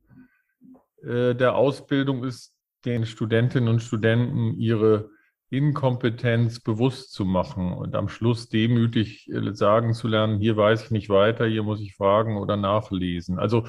äh, 1.03 1.35
der 1.35 1.55
Ausbildung 1.55 2.25
ist, 2.25 2.57
den 2.87 3.05
Studentinnen 3.05 3.69
und 3.69 3.81
Studenten 3.81 4.59
ihre 4.59 5.11
Inkompetenz 5.51 6.61
bewusst 6.61 7.13
zu 7.13 7.27
machen 7.27 7.75
und 7.75 7.95
am 7.95 8.09
Schluss 8.09 8.49
demütig 8.49 9.29
äh, 9.31 9.53
sagen 9.55 9.93
zu 9.93 10.09
lernen, 10.09 10.39
hier 10.39 10.57
weiß 10.57 10.85
ich 10.85 10.91
nicht 10.91 11.11
weiter, 11.11 11.45
hier 11.45 11.63
muss 11.63 11.83
ich 11.83 11.95
fragen 11.95 12.39
oder 12.39 12.57
nachlesen. 12.57 13.39
Also 13.39 13.67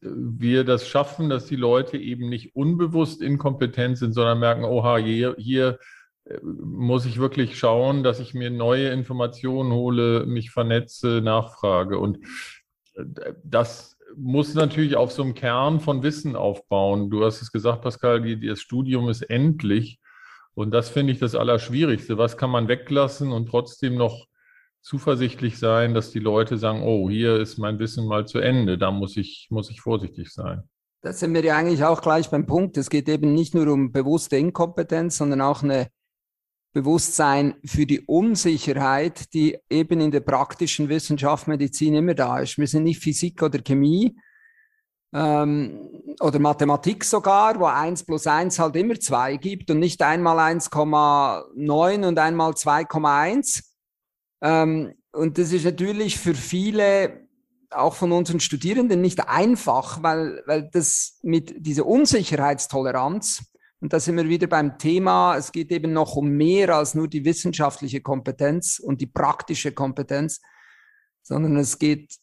wir 0.00 0.64
das 0.64 0.86
schaffen, 0.86 1.28
dass 1.28 1.46
die 1.46 1.56
Leute 1.56 1.96
eben 1.96 2.28
nicht 2.28 2.54
unbewusst 2.54 3.22
inkompetent 3.22 3.98
sind, 3.98 4.12
sondern 4.12 4.38
merken, 4.38 4.64
oha, 4.64 4.98
hier, 4.98 5.34
hier 5.38 5.78
äh, 6.24 6.38
muss 6.42 7.06
ich 7.06 7.18
wirklich 7.18 7.58
schauen, 7.58 8.02
dass 8.02 8.20
ich 8.20 8.34
mir 8.34 8.50
neue 8.50 8.88
Informationen 8.90 9.72
hole, 9.72 10.26
mich 10.26 10.50
vernetze, 10.50 11.20
nachfrage. 11.22 11.98
Und 11.98 12.18
das 13.44 13.96
muss 14.16 14.54
natürlich 14.54 14.96
auf 14.96 15.12
so 15.12 15.22
einem 15.22 15.34
Kern 15.34 15.80
von 15.80 16.02
Wissen 16.02 16.36
aufbauen. 16.36 17.10
Du 17.10 17.24
hast 17.24 17.42
es 17.42 17.52
gesagt, 17.52 17.82
Pascal, 17.82 18.22
die, 18.22 18.46
das 18.46 18.60
Studium 18.60 19.08
ist 19.08 19.22
endlich. 19.22 20.00
Und 20.54 20.72
das 20.72 20.88
finde 20.88 21.12
ich 21.12 21.18
das 21.18 21.34
Allerschwierigste. 21.34 22.18
Was 22.18 22.36
kann 22.36 22.50
man 22.50 22.68
weglassen 22.68 23.32
und 23.32 23.48
trotzdem 23.48 23.96
noch 23.96 24.26
zuversichtlich 24.80 25.58
sein, 25.58 25.94
dass 25.94 26.10
die 26.10 26.18
Leute 26.18 26.58
sagen, 26.58 26.82
oh, 26.82 27.10
hier 27.10 27.36
ist 27.36 27.58
mein 27.58 27.78
Wissen 27.78 28.06
mal 28.06 28.26
zu 28.26 28.38
Ende, 28.38 28.78
da 28.78 28.90
muss 28.90 29.16
ich, 29.16 29.48
muss 29.50 29.70
ich 29.70 29.80
vorsichtig 29.80 30.32
sein. 30.32 30.62
Da 31.02 31.12
sind 31.12 31.32
wir 31.34 31.44
ja 31.44 31.56
eigentlich 31.56 31.84
auch 31.84 32.00
gleich 32.00 32.28
beim 32.28 32.46
Punkt. 32.46 32.76
Es 32.76 32.90
geht 32.90 33.08
eben 33.08 33.32
nicht 33.32 33.54
nur 33.54 33.68
um 33.68 33.92
bewusste 33.92 34.36
Inkompetenz, 34.36 35.18
sondern 35.18 35.40
auch 35.40 35.62
eine 35.62 35.88
Bewusstsein 36.72 37.54
für 37.64 37.86
die 37.86 38.00
Unsicherheit, 38.00 39.32
die 39.32 39.58
eben 39.70 40.00
in 40.00 40.10
der 40.10 40.20
praktischen 40.20 40.88
Wissenschaft 40.88 41.48
Medizin 41.48 41.94
immer 41.94 42.14
da 42.14 42.40
ist. 42.40 42.58
Wir 42.58 42.66
sind 42.66 42.84
nicht 42.84 43.02
Physik 43.02 43.42
oder 43.42 43.60
Chemie 43.60 44.16
ähm, 45.12 45.88
oder 46.20 46.38
Mathematik 46.38 47.04
sogar, 47.04 47.58
wo 47.58 47.66
1 47.66 48.04
plus 48.04 48.26
1 48.26 48.58
halt 48.58 48.76
immer 48.76 48.98
2 48.98 49.36
gibt 49.36 49.70
und 49.70 49.78
nicht 49.78 50.02
einmal 50.02 50.38
1,9 50.38 52.06
und 52.06 52.18
einmal 52.18 52.52
2,1. 52.52 53.67
Ähm, 54.40 54.94
und 55.12 55.38
das 55.38 55.52
ist 55.52 55.64
natürlich 55.64 56.18
für 56.18 56.34
viele, 56.34 57.26
auch 57.70 57.94
von 57.94 58.12
unseren 58.12 58.40
Studierenden, 58.40 59.00
nicht 59.00 59.28
einfach, 59.28 60.02
weil, 60.02 60.42
weil 60.46 60.68
das 60.70 61.18
mit 61.22 61.54
dieser 61.58 61.86
Unsicherheitstoleranz 61.86 63.42
und 63.80 63.92
da 63.92 64.00
sind 64.00 64.16
wir 64.16 64.28
wieder 64.28 64.48
beim 64.48 64.78
Thema, 64.78 65.36
es 65.36 65.52
geht 65.52 65.70
eben 65.70 65.92
noch 65.92 66.16
um 66.16 66.30
mehr 66.30 66.74
als 66.74 66.94
nur 66.94 67.06
die 67.06 67.24
wissenschaftliche 67.24 68.00
Kompetenz 68.00 68.80
und 68.80 69.00
die 69.00 69.06
praktische 69.06 69.72
Kompetenz, 69.72 70.40
sondern 71.22 71.56
es 71.56 71.78
geht 71.78 72.16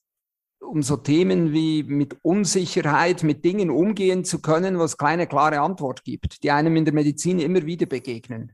um 0.60 0.84
so 0.84 0.98
Themen 0.98 1.54
wie 1.54 1.84
mit 1.84 2.18
Unsicherheit, 2.24 3.24
mit 3.24 3.46
Dingen 3.46 3.70
umgehen 3.70 4.26
zu 4.26 4.42
können, 4.42 4.80
wo 4.80 4.84
es 4.84 4.98
keine 4.98 5.28
klare 5.28 5.62
Antwort 5.62 6.04
gibt, 6.04 6.44
die 6.44 6.52
einem 6.52 6.76
in 6.76 6.86
der 6.86 6.94
Medizin 6.94 7.40
immer 7.40 7.66
wieder 7.66 7.86
begegnen. 7.86 8.52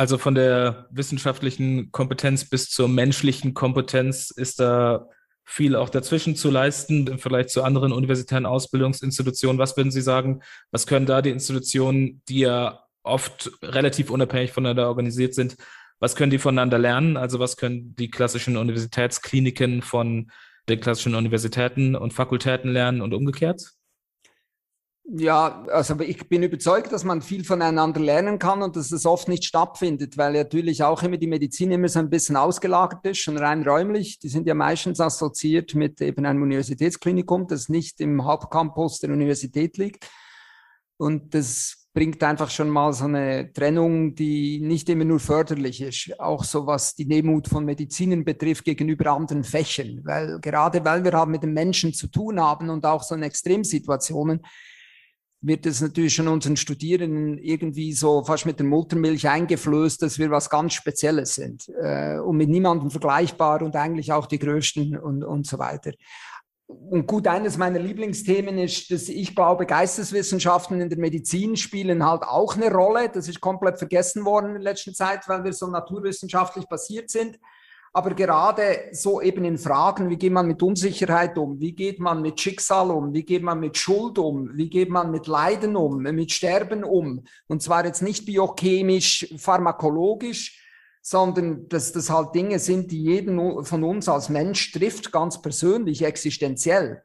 Also 0.00 0.16
von 0.16 0.34
der 0.34 0.86
wissenschaftlichen 0.90 1.92
Kompetenz 1.92 2.48
bis 2.48 2.70
zur 2.70 2.88
menschlichen 2.88 3.52
Kompetenz 3.52 4.30
ist 4.30 4.58
da 4.58 5.10
viel 5.44 5.76
auch 5.76 5.90
dazwischen 5.90 6.36
zu 6.36 6.50
leisten 6.50 7.06
im 7.06 7.18
Vergleich 7.18 7.48
zu 7.48 7.62
anderen 7.62 7.92
universitären 7.92 8.46
Ausbildungsinstitutionen. 8.46 9.58
Was 9.58 9.76
würden 9.76 9.90
Sie 9.90 10.00
sagen, 10.00 10.40
was 10.70 10.86
können 10.86 11.04
da 11.04 11.20
die 11.20 11.28
Institutionen, 11.28 12.22
die 12.30 12.38
ja 12.38 12.82
oft 13.02 13.50
relativ 13.60 14.08
unabhängig 14.08 14.52
voneinander 14.52 14.88
organisiert 14.88 15.34
sind, 15.34 15.56
was 15.98 16.16
können 16.16 16.30
die 16.30 16.38
voneinander 16.38 16.78
lernen? 16.78 17.18
Also 17.18 17.38
was 17.38 17.58
können 17.58 17.94
die 17.94 18.08
klassischen 18.08 18.56
Universitätskliniken 18.56 19.82
von 19.82 20.30
den 20.70 20.80
klassischen 20.80 21.14
Universitäten 21.14 21.94
und 21.94 22.14
Fakultäten 22.14 22.72
lernen 22.72 23.02
und 23.02 23.12
umgekehrt? 23.12 23.74
Ja, 25.12 25.64
also 25.72 25.98
ich 25.98 26.28
bin 26.28 26.44
überzeugt, 26.44 26.92
dass 26.92 27.02
man 27.02 27.20
viel 27.20 27.42
voneinander 27.42 27.98
lernen 27.98 28.38
kann 28.38 28.62
und 28.62 28.76
dass 28.76 28.92
es 28.92 29.06
oft 29.06 29.26
nicht 29.26 29.44
stattfindet, 29.44 30.16
weil 30.16 30.34
natürlich 30.34 30.84
auch 30.84 31.02
immer 31.02 31.16
die 31.16 31.26
Medizin 31.26 31.72
immer 31.72 31.88
so 31.88 31.98
ein 31.98 32.10
bisschen 32.10 32.36
ausgelagert 32.36 33.04
ist, 33.04 33.18
schon 33.18 33.36
rein 33.36 33.66
räumlich. 33.66 34.20
Die 34.20 34.28
sind 34.28 34.46
ja 34.46 34.54
meistens 34.54 35.00
assoziiert 35.00 35.74
mit 35.74 36.00
eben 36.00 36.24
einem 36.26 36.42
Universitätsklinikum, 36.42 37.48
das 37.48 37.68
nicht 37.68 38.00
im 38.00 38.24
Hauptcampus 38.24 39.00
der 39.00 39.10
Universität 39.10 39.78
liegt. 39.78 40.08
Und 40.96 41.34
das 41.34 41.88
bringt 41.92 42.22
einfach 42.22 42.50
schon 42.50 42.70
mal 42.70 42.92
so 42.92 43.06
eine 43.06 43.52
Trennung, 43.52 44.14
die 44.14 44.60
nicht 44.60 44.88
immer 44.88 45.04
nur 45.04 45.18
förderlich 45.18 45.80
ist, 45.80 46.20
auch 46.20 46.44
so 46.44 46.68
was 46.68 46.94
die 46.94 47.08
Demut 47.08 47.48
von 47.48 47.64
Medizinern 47.64 48.24
betrifft 48.24 48.64
gegenüber 48.64 49.10
anderen 49.10 49.42
Fächern, 49.42 50.02
weil 50.04 50.38
gerade 50.40 50.84
weil 50.84 51.02
wir 51.02 51.12
haben 51.14 51.32
mit 51.32 51.42
den 51.42 51.52
Menschen 51.52 51.92
zu 51.92 52.06
tun 52.06 52.40
haben 52.40 52.70
und 52.70 52.86
auch 52.86 53.02
so 53.02 53.16
in 53.16 53.24
Extremsituationen, 53.24 54.42
wird 55.42 55.64
es 55.64 55.80
natürlich 55.80 56.14
schon 56.14 56.28
unseren 56.28 56.56
Studierenden 56.56 57.38
irgendwie 57.38 57.92
so 57.92 58.22
fast 58.24 58.44
mit 58.44 58.58
der 58.58 58.66
Muttermilch 58.66 59.28
eingeflößt, 59.28 60.02
dass 60.02 60.18
wir 60.18 60.30
was 60.30 60.50
ganz 60.50 60.74
Spezielles 60.74 61.34
sind 61.34 61.68
äh, 61.80 62.18
und 62.18 62.36
mit 62.36 62.50
niemandem 62.50 62.90
vergleichbar 62.90 63.62
und 63.62 63.74
eigentlich 63.74 64.12
auch 64.12 64.26
die 64.26 64.38
Größten 64.38 64.98
und, 64.98 65.24
und 65.24 65.46
so 65.46 65.58
weiter. 65.58 65.92
Und 66.66 67.06
gut, 67.06 67.26
eines 67.26 67.56
meiner 67.56 67.80
Lieblingsthemen 67.80 68.58
ist, 68.58 68.90
dass 68.92 69.08
ich 69.08 69.34
glaube, 69.34 69.66
Geisteswissenschaften 69.66 70.80
in 70.80 70.88
der 70.88 70.98
Medizin 70.98 71.56
spielen 71.56 72.06
halt 72.06 72.22
auch 72.22 72.54
eine 72.56 72.72
Rolle. 72.72 73.08
Das 73.08 73.26
ist 73.26 73.40
komplett 73.40 73.78
vergessen 73.78 74.24
worden 74.24 74.54
in 74.54 74.62
letzter 74.62 74.92
Zeit, 74.92 75.26
weil 75.26 75.42
wir 75.42 75.52
so 75.52 75.66
naturwissenschaftlich 75.66 76.66
basiert 76.66 77.10
sind. 77.10 77.38
Aber 77.92 78.14
gerade 78.14 78.90
so 78.92 79.20
eben 79.20 79.44
in 79.44 79.58
Fragen, 79.58 80.10
wie 80.10 80.16
geht 80.16 80.32
man 80.32 80.46
mit 80.46 80.62
Unsicherheit 80.62 81.36
um? 81.36 81.58
Wie 81.58 81.72
geht 81.72 81.98
man 81.98 82.22
mit 82.22 82.40
Schicksal 82.40 82.90
um? 82.90 83.12
Wie 83.12 83.24
geht 83.24 83.42
man 83.42 83.58
mit 83.58 83.76
Schuld 83.76 84.16
um? 84.18 84.56
Wie 84.56 84.70
geht 84.70 84.90
man 84.90 85.10
mit 85.10 85.26
Leiden 85.26 85.74
um? 85.74 85.98
Mit 85.98 86.30
Sterben 86.30 86.84
um? 86.84 87.24
Und 87.48 87.62
zwar 87.62 87.84
jetzt 87.84 88.02
nicht 88.02 88.26
biochemisch, 88.26 89.34
pharmakologisch, 89.36 90.64
sondern 91.02 91.68
dass 91.68 91.90
das 91.92 92.10
halt 92.10 92.34
Dinge 92.34 92.60
sind, 92.60 92.92
die 92.92 93.02
jeden 93.02 93.64
von 93.64 93.82
uns 93.82 94.08
als 94.08 94.28
Mensch 94.28 94.70
trifft, 94.70 95.10
ganz 95.10 95.42
persönlich, 95.42 96.04
existenziell. 96.04 97.02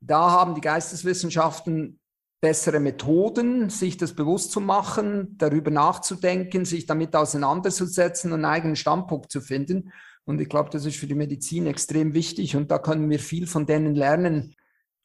Da 0.00 0.32
haben 0.32 0.56
die 0.56 0.60
Geisteswissenschaften 0.60 2.00
bessere 2.40 2.80
Methoden, 2.80 3.70
sich 3.70 3.96
das 3.96 4.14
bewusst 4.14 4.52
zu 4.52 4.60
machen, 4.60 5.36
darüber 5.38 5.70
nachzudenken, 5.70 6.64
sich 6.64 6.86
damit 6.86 7.14
auseinanderzusetzen 7.14 8.32
und 8.32 8.44
einen 8.44 8.52
eigenen 8.52 8.76
Standpunkt 8.76 9.30
zu 9.30 9.40
finden. 9.40 9.92
Und 10.26 10.40
ich 10.40 10.48
glaube, 10.48 10.70
das 10.70 10.84
ist 10.84 10.98
für 10.98 11.06
die 11.06 11.14
Medizin 11.14 11.66
extrem 11.66 12.12
wichtig 12.12 12.56
und 12.56 12.70
da 12.70 12.78
können 12.78 13.08
wir 13.08 13.18
viel 13.18 13.46
von 13.46 13.64
denen 13.64 13.94
lernen. 13.94 14.54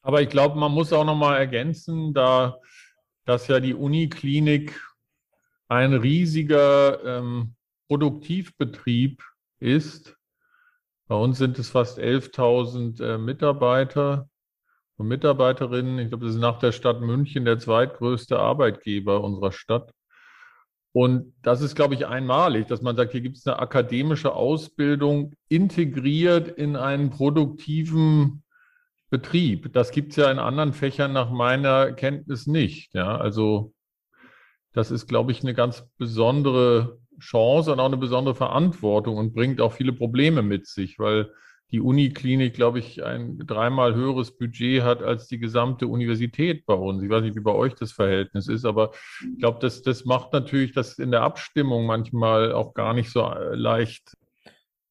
Aber 0.02 0.20
ich 0.20 0.28
glaube, 0.28 0.58
man 0.58 0.72
muss 0.72 0.92
auch 0.92 1.04
noch 1.04 1.16
mal 1.16 1.36
ergänzen, 1.36 2.12
da 2.12 2.58
dass 3.24 3.48
ja 3.48 3.60
die 3.60 3.74
Uniklinik 3.74 4.80
ein 5.68 5.94
riesiger 5.94 7.02
ähm, 7.04 7.54
Produktivbetrieb 7.88 9.22
ist. 9.60 10.16
Bei 11.08 11.14
uns 11.14 11.38
sind 11.38 11.58
es 11.58 11.70
fast 11.70 11.98
11.000 11.98 13.02
äh, 13.02 13.18
Mitarbeiter 13.18 14.28
und 14.96 15.08
Mitarbeiterinnen. 15.08 15.98
Ich 15.98 16.08
glaube, 16.08 16.26
das 16.26 16.34
ist 16.34 16.40
nach 16.40 16.58
der 16.58 16.72
Stadt 16.72 17.00
München 17.00 17.44
der 17.44 17.58
zweitgrößte 17.58 18.38
Arbeitgeber 18.38 19.22
unserer 19.22 19.52
Stadt. 19.52 19.92
Und 20.92 21.32
das 21.42 21.62
ist, 21.62 21.74
glaube 21.74 21.94
ich, 21.94 22.06
einmalig, 22.06 22.66
dass 22.66 22.82
man 22.82 22.96
sagt, 22.96 23.12
hier 23.12 23.22
gibt 23.22 23.38
es 23.38 23.46
eine 23.46 23.58
akademische 23.58 24.34
Ausbildung 24.34 25.32
integriert 25.48 26.48
in 26.48 26.76
einen 26.76 27.10
produktiven 27.10 28.42
Betrieb. 29.08 29.72
Das 29.72 29.90
gibt 29.90 30.10
es 30.10 30.16
ja 30.16 30.30
in 30.30 30.38
anderen 30.38 30.72
Fächern 30.72 31.12
nach 31.12 31.30
meiner 31.30 31.92
Kenntnis 31.92 32.46
nicht. 32.46 32.94
Ja, 32.94 33.16
also 33.16 33.72
das 34.72 34.90
ist, 34.90 35.06
glaube 35.06 35.32
ich, 35.32 35.42
eine 35.42 35.54
ganz 35.54 35.86
besondere 35.98 36.98
Chance 37.20 37.72
und 37.72 37.80
auch 37.80 37.86
eine 37.86 37.96
besondere 37.96 38.34
Verantwortung 38.34 39.16
und 39.16 39.34
bringt 39.34 39.60
auch 39.60 39.72
viele 39.72 39.92
Probleme 39.92 40.42
mit 40.42 40.66
sich, 40.66 40.98
weil 40.98 41.30
die 41.72 41.80
Uniklinik, 41.80 42.52
glaube 42.52 42.78
ich, 42.78 43.02
ein 43.02 43.38
dreimal 43.38 43.94
höheres 43.94 44.36
Budget 44.36 44.82
hat 44.82 45.02
als 45.02 45.26
die 45.26 45.38
gesamte 45.38 45.86
Universität 45.86 46.66
bei 46.66 46.74
uns. 46.74 47.02
Ich 47.02 47.08
weiß 47.08 47.22
nicht, 47.22 47.34
wie 47.34 47.40
bei 47.40 47.52
euch 47.52 47.74
das 47.74 47.92
Verhältnis 47.92 48.46
ist, 48.46 48.66
aber 48.66 48.92
ich 49.22 49.38
glaube, 49.38 49.58
das, 49.60 49.82
das 49.82 50.04
macht 50.04 50.34
natürlich 50.34 50.72
das 50.72 50.98
in 50.98 51.10
der 51.10 51.22
Abstimmung 51.22 51.86
manchmal 51.86 52.52
auch 52.52 52.74
gar 52.74 52.92
nicht 52.92 53.10
so 53.10 53.22
äh, 53.22 53.54
leicht. 53.54 54.14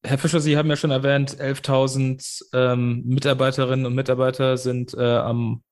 Herr 0.04 0.18
Fischer, 0.18 0.40
Sie 0.40 0.56
haben 0.56 0.68
ja 0.68 0.74
schon 0.74 0.90
erwähnt, 0.90 1.36
11.000 1.36 2.46
ähm, 2.52 3.04
Mitarbeiterinnen 3.06 3.86
und 3.86 3.94
Mitarbeiter 3.94 4.56
sind 4.56 4.92
äh, 4.94 5.16
am 5.16 5.62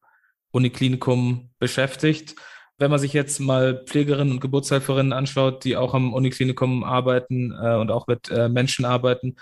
Uniklinikum 0.52 1.50
beschäftigt. 1.59 2.37
wenn 2.79 2.90
man 2.90 3.00
sich 3.00 3.12
jetzt 3.12 3.40
mal 3.40 3.85
Pflegerinnen 3.85 4.35
und 4.35 4.40
Geburtshelferinnen 4.40 5.12
anschaut, 5.12 5.64
die 5.64 5.76
auch 5.76 5.93
am 5.93 6.14
Uniklinikum 6.14 6.83
arbeiten 6.83 7.52
äh, 7.52 7.75
und 7.75 7.90
auch 7.90 8.07
mit 8.07 8.31
äh, 8.31 8.49
Menschen 8.49 8.85
arbeiten, 8.85 9.37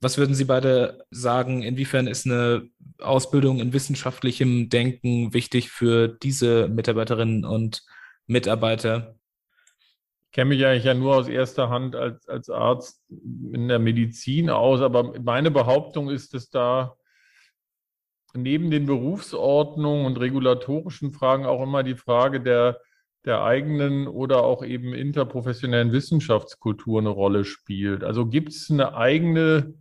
was 0.00 0.18
würden 0.18 0.34
Sie 0.34 0.44
beide 0.44 1.04
sagen? 1.10 1.62
Inwiefern 1.62 2.06
ist 2.06 2.26
eine 2.26 2.68
Ausbildung 3.00 3.60
in 3.60 3.72
wissenschaftlichem 3.72 4.68
Denken 4.68 5.32
wichtig 5.32 5.70
für 5.70 6.08
diese 6.08 6.68
Mitarbeiterinnen 6.68 7.44
und 7.44 7.82
Mitarbeiter? 8.26 9.16
Ich 10.26 10.32
kenne 10.32 10.50
mich 10.50 10.64
eigentlich 10.66 10.84
ja 10.84 10.94
nur 10.94 11.16
aus 11.16 11.28
erster 11.28 11.70
Hand 11.70 11.94
als, 11.94 12.28
als 12.28 12.50
Arzt 12.50 13.04
in 13.08 13.68
der 13.68 13.78
Medizin 13.78 14.50
aus, 14.50 14.80
aber 14.80 15.18
meine 15.20 15.50
Behauptung 15.50 16.10
ist, 16.10 16.34
dass 16.34 16.50
da 16.50 16.96
neben 18.36 18.70
den 18.70 18.86
Berufsordnungen 18.86 20.06
und 20.06 20.18
regulatorischen 20.18 21.12
Fragen 21.12 21.46
auch 21.46 21.62
immer 21.62 21.84
die 21.84 21.94
Frage 21.94 22.40
der, 22.40 22.80
der 23.24 23.44
eigenen 23.44 24.08
oder 24.08 24.42
auch 24.42 24.64
eben 24.64 24.92
interprofessionellen 24.92 25.92
Wissenschaftskultur 25.92 26.98
eine 26.98 27.10
Rolle 27.10 27.44
spielt. 27.44 28.02
Also 28.02 28.26
gibt 28.26 28.48
es 28.48 28.70
eine 28.70 28.96
eigene 28.96 29.74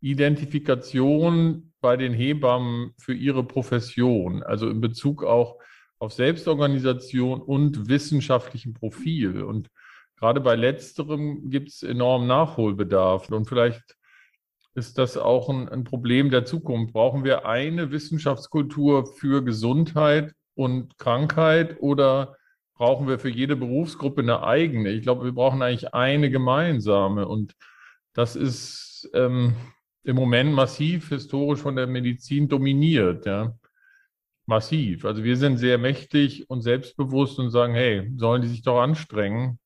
Identifikation 0.00 1.72
bei 1.80 1.96
den 1.96 2.12
Hebammen 2.12 2.92
für 2.98 3.14
ihre 3.14 3.44
Profession, 3.44 4.42
also 4.42 4.68
in 4.68 4.80
Bezug 4.80 5.24
auch 5.24 5.58
auf 5.98 6.12
Selbstorganisation 6.12 7.40
und 7.40 7.88
wissenschaftlichen 7.88 8.74
Profil. 8.74 9.42
Und 9.42 9.68
gerade 10.16 10.40
bei 10.40 10.54
letzterem 10.54 11.50
gibt 11.50 11.70
es 11.70 11.82
enorm 11.82 12.26
Nachholbedarf. 12.26 13.30
Und 13.30 13.46
vielleicht 13.46 13.82
ist 14.74 14.98
das 14.98 15.16
auch 15.16 15.48
ein, 15.48 15.68
ein, 15.68 15.84
Problem 15.84 16.30
der 16.30 16.44
Zukunft. 16.44 16.92
Brauchen 16.92 17.24
wir 17.24 17.46
eine 17.46 17.90
Wissenschaftskultur 17.90 19.06
für 19.06 19.44
Gesundheit 19.44 20.32
und 20.54 20.96
Krankheit 20.98 21.76
oder 21.80 22.36
brauchen 22.74 23.08
wir 23.08 23.18
für 23.18 23.28
jede 23.28 23.56
Berufsgruppe 23.56 24.20
eine 24.20 24.44
eigene? 24.44 24.90
Ich 24.90 25.02
glaube, 25.02 25.24
wir 25.24 25.32
brauchen 25.32 25.62
eigentlich 25.62 25.94
eine 25.94 26.30
gemeinsame. 26.30 27.26
Und 27.26 27.54
das 28.12 28.36
ist 28.36 29.10
ähm, 29.14 29.54
im 30.04 30.16
Moment 30.16 30.52
massiv 30.52 31.08
historisch 31.08 31.60
von 31.60 31.76
der 31.76 31.86
Medizin 31.86 32.48
dominiert. 32.48 33.26
Ja. 33.26 33.54
Massiv. 34.46 35.04
Also 35.04 35.24
wir 35.24 35.36
sind 35.36 35.58
sehr 35.58 35.76
mächtig 35.76 36.48
und 36.48 36.62
selbstbewusst 36.62 37.38
und 37.38 37.50
sagen, 37.50 37.74
hey, 37.74 38.10
sollen 38.16 38.40
die 38.40 38.48
sich 38.48 38.62
doch 38.62 38.80
anstrengen? 38.80 39.58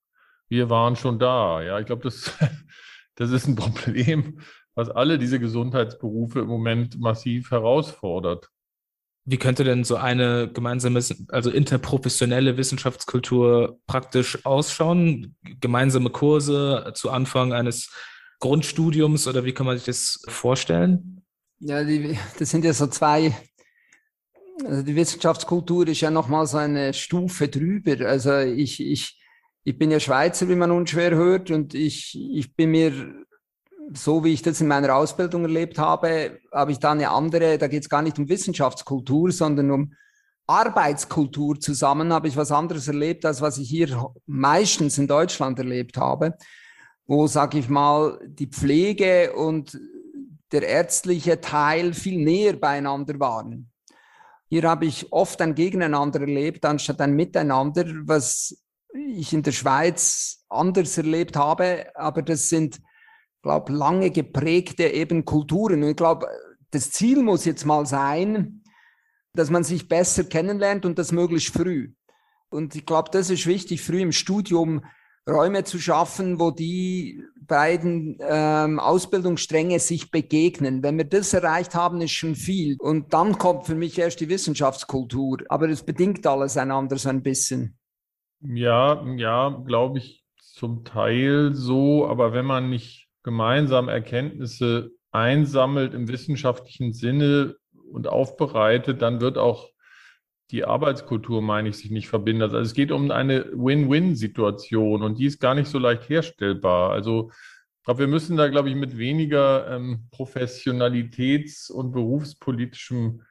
Wir 0.49 0.69
waren 0.71 0.97
schon 0.97 1.19
da. 1.19 1.63
Ja, 1.63 1.79
ich 1.79 1.87
glaube, 1.87 2.03
das, 2.03 2.37
das 3.15 3.31
ist 3.31 3.47
ein 3.47 3.55
Problem, 3.55 4.41
was 4.75 4.91
alle 4.91 5.19
diese 5.19 5.39
Gesundheitsberufe 5.39 6.41
im 6.41 6.49
Moment 6.49 6.99
massiv 6.99 7.51
herausfordert. 7.51 8.51
Wie 9.25 9.37
könnte 9.37 9.63
denn 9.63 9.85
so 9.85 9.95
eine 9.95 10.51
gemeinsame, 10.53 11.01
also 11.29 11.51
interprofessionelle 11.51 12.57
Wissenschaftskultur 12.57 13.79
praktisch 13.87 14.45
ausschauen? 14.45 15.37
Gemeinsame 15.61 16.11
Kurse 16.11 16.91
zu 16.95 17.11
Anfang 17.11 17.53
eines 17.53 17.93
Grundstudiums 18.43 19.29
oder 19.29 19.45
wie 19.45 19.53
kann 19.53 19.67
man 19.67 19.77
sich 19.77 19.87
das 19.87 20.21
vorstellen? 20.27 21.23
Ja, 21.61 21.85
die, 21.85 22.19
das 22.39 22.51
sind 22.51 22.65
ja 22.65 22.73
so 22.73 22.89
zwei. 22.89 23.33
Also 24.67 24.83
die 24.83 24.97
Wissenschaftskultur 24.97 25.87
ist 25.87 26.01
ja 26.01 26.11
nochmal 26.11 26.47
so 26.47 26.59
eine 26.59 26.93
Stufe 26.93 27.47
drüber. 27.47 28.05
Also 28.05 28.39
ich, 28.39 28.81
ich, 28.81 29.23
ich 29.63 29.79
bin 29.79 29.93
ja 29.93 30.01
Schweizer, 30.01 30.49
wie 30.49 30.57
man 30.57 30.73
unschwer 30.73 31.13
hört, 31.13 31.53
und 31.53 31.75
ich, 31.75 32.19
ich 32.35 32.57
bin 32.57 32.73
mir, 32.73 33.15
so 33.95 34.25
wie 34.25 34.33
ich 34.33 34.43
das 34.43 34.61
in 34.61 34.67
meiner 34.67 34.97
Ausbildung 34.97 35.43
erlebt 35.43 35.79
habe, 35.79 36.41
habe 36.53 36.73
ich 36.73 36.79
da 36.79 36.91
eine 36.91 37.11
andere, 37.11 37.59
da 37.59 37.69
geht 37.69 37.85
es 37.85 37.89
gar 37.89 38.03
nicht 38.03 38.19
um 38.19 38.29
Wissenschaftskultur, 38.29 39.31
sondern 39.31 39.71
um 39.71 39.95
Arbeitskultur 40.49 41.61
zusammen, 41.61 42.13
habe 42.13 42.27
ich 42.27 42.37
was 42.37 42.51
anderes 42.51 42.89
erlebt, 42.89 43.25
als 43.25 43.41
was 43.41 43.59
ich 43.59 43.69
hier 43.69 44.13
meistens 44.27 44.99
in 44.99 45.07
Deutschland 45.07 45.61
erlebt 45.61 45.97
habe 45.97 46.35
wo, 47.07 47.27
sage 47.27 47.59
ich 47.59 47.69
mal, 47.69 48.19
die 48.25 48.47
Pflege 48.47 49.33
und 49.35 49.79
der 50.53 50.63
ärztliche 50.63 51.41
Teil 51.41 51.95
viel 51.95 52.23
näher 52.23 52.55
beieinander 52.55 53.19
waren. 53.19 53.71
Hier 54.49 54.65
habe 54.65 54.85
ich 54.85 55.11
oft 55.13 55.41
ein 55.41 55.55
Gegeneinander 55.55 56.21
erlebt, 56.21 56.65
anstatt 56.65 57.01
ein 57.01 57.15
Miteinander, 57.15 57.87
was 58.05 58.63
ich 58.95 59.33
in 59.33 59.43
der 59.43 59.53
Schweiz 59.53 60.45
anders 60.51 60.99
erlebt 60.99 61.37
habe. 61.37 61.87
Aber 61.95 62.21
das 62.21 62.51
sind, 62.51 62.81
glaube 63.43 63.73
lange 63.73 64.11
geprägte 64.11 64.85
eben 64.85 65.25
Kulturen. 65.25 65.83
Und 65.83 65.91
ich 65.91 65.97
glaube, 65.97 66.27
das 66.71 66.91
Ziel 66.91 67.23
muss 67.23 67.47
jetzt 67.47 67.65
mal 67.65 67.87
sein, 67.87 68.63
dass 69.35 69.49
man 69.49 69.65
sich 69.65 69.89
besser 69.89 70.25
kennenlernt 70.25 70.85
und 70.85 70.99
das 70.99 71.13
möglichst 71.13 71.55
früh. 71.55 71.95
Und 72.51 72.75
ich 72.75 72.85
glaube, 72.85 73.09
das 73.11 73.31
ist 73.31 73.47
wichtig, 73.47 73.81
früh 73.81 74.03
im 74.03 74.13
Studium 74.13 74.85
Räume 75.29 75.65
zu 75.65 75.79
schaffen, 75.79 76.41
wo 76.41 76.51
die 76.51 77.23
beiden 77.47 78.19
ähm, 78.21 78.81
Ausbildungsstränge 78.81 79.79
sich 79.79 80.11
begegnen. 80.11 80.83
Wenn 80.83 80.97
wir 80.97 81.05
das 81.05 81.33
erreicht 81.33 81.75
haben, 81.75 82.01
ist 82.01 82.13
schon 82.13 82.35
viel. 82.35 82.77
Und 82.79 83.13
dann 83.13 83.39
kommt 83.39 83.67
für 83.67 83.75
mich 83.75 83.99
erst 83.99 84.21
die 84.21 84.29
Wissenschaftskultur. 84.29 85.39
Aber 85.49 85.69
es 85.69 85.83
bedingt 85.83 86.27
alles 86.27 86.57
einander 86.57 86.97
so 86.97 87.09
ein 87.09 87.23
bisschen. 87.23 87.79
Ja, 88.41 89.05
ja, 89.17 89.63
glaube 89.67 89.99
ich 89.99 90.25
zum 90.39 90.85
Teil 90.85 91.53
so. 91.53 92.07
Aber 92.07 92.33
wenn 92.33 92.47
man 92.47 92.71
nicht 92.71 93.09
gemeinsam 93.23 93.89
Erkenntnisse 93.89 94.91
einsammelt 95.11 95.95
im 95.95 96.09
wissenschaftlichen 96.09 96.93
Sinne 96.93 97.57
und 97.93 98.09
aufbereitet, 98.09 99.03
dann 99.03 99.21
wird 99.21 99.39
auch 99.39 99.72
die 100.51 100.65
Arbeitskultur, 100.65 101.41
meine 101.41 101.71
ich, 101.71 101.77
sich 101.79 101.91
nicht 101.91 102.09
verbindet. 102.09 102.53
Also 102.53 102.59
es 102.59 102.75
geht 102.75 102.93
um 102.93 103.11
eine 103.11 103.47
Win-Win-Situation 103.53 105.03
und 105.03 105.19
die 105.19 105.27
ist 105.27 105.41
gar 105.41 105.55
nicht 105.55 105.69
so 105.69 105.79
leicht 105.79 106.09
herstellbar. 106.09 106.91
Also 106.91 107.31
ich 107.31 107.85
glaube, 107.85 108.01
wir 108.01 108.07
müssen 108.07 108.37
da, 108.37 108.49
glaube 108.49 108.69
ich, 108.69 108.77
mit 108.77 108.99
weniger 108.99 109.69
ähm, 109.69 110.09
Professionalitäts- 110.13 111.71
und 111.73 111.93
berufspolitischem 111.93 113.23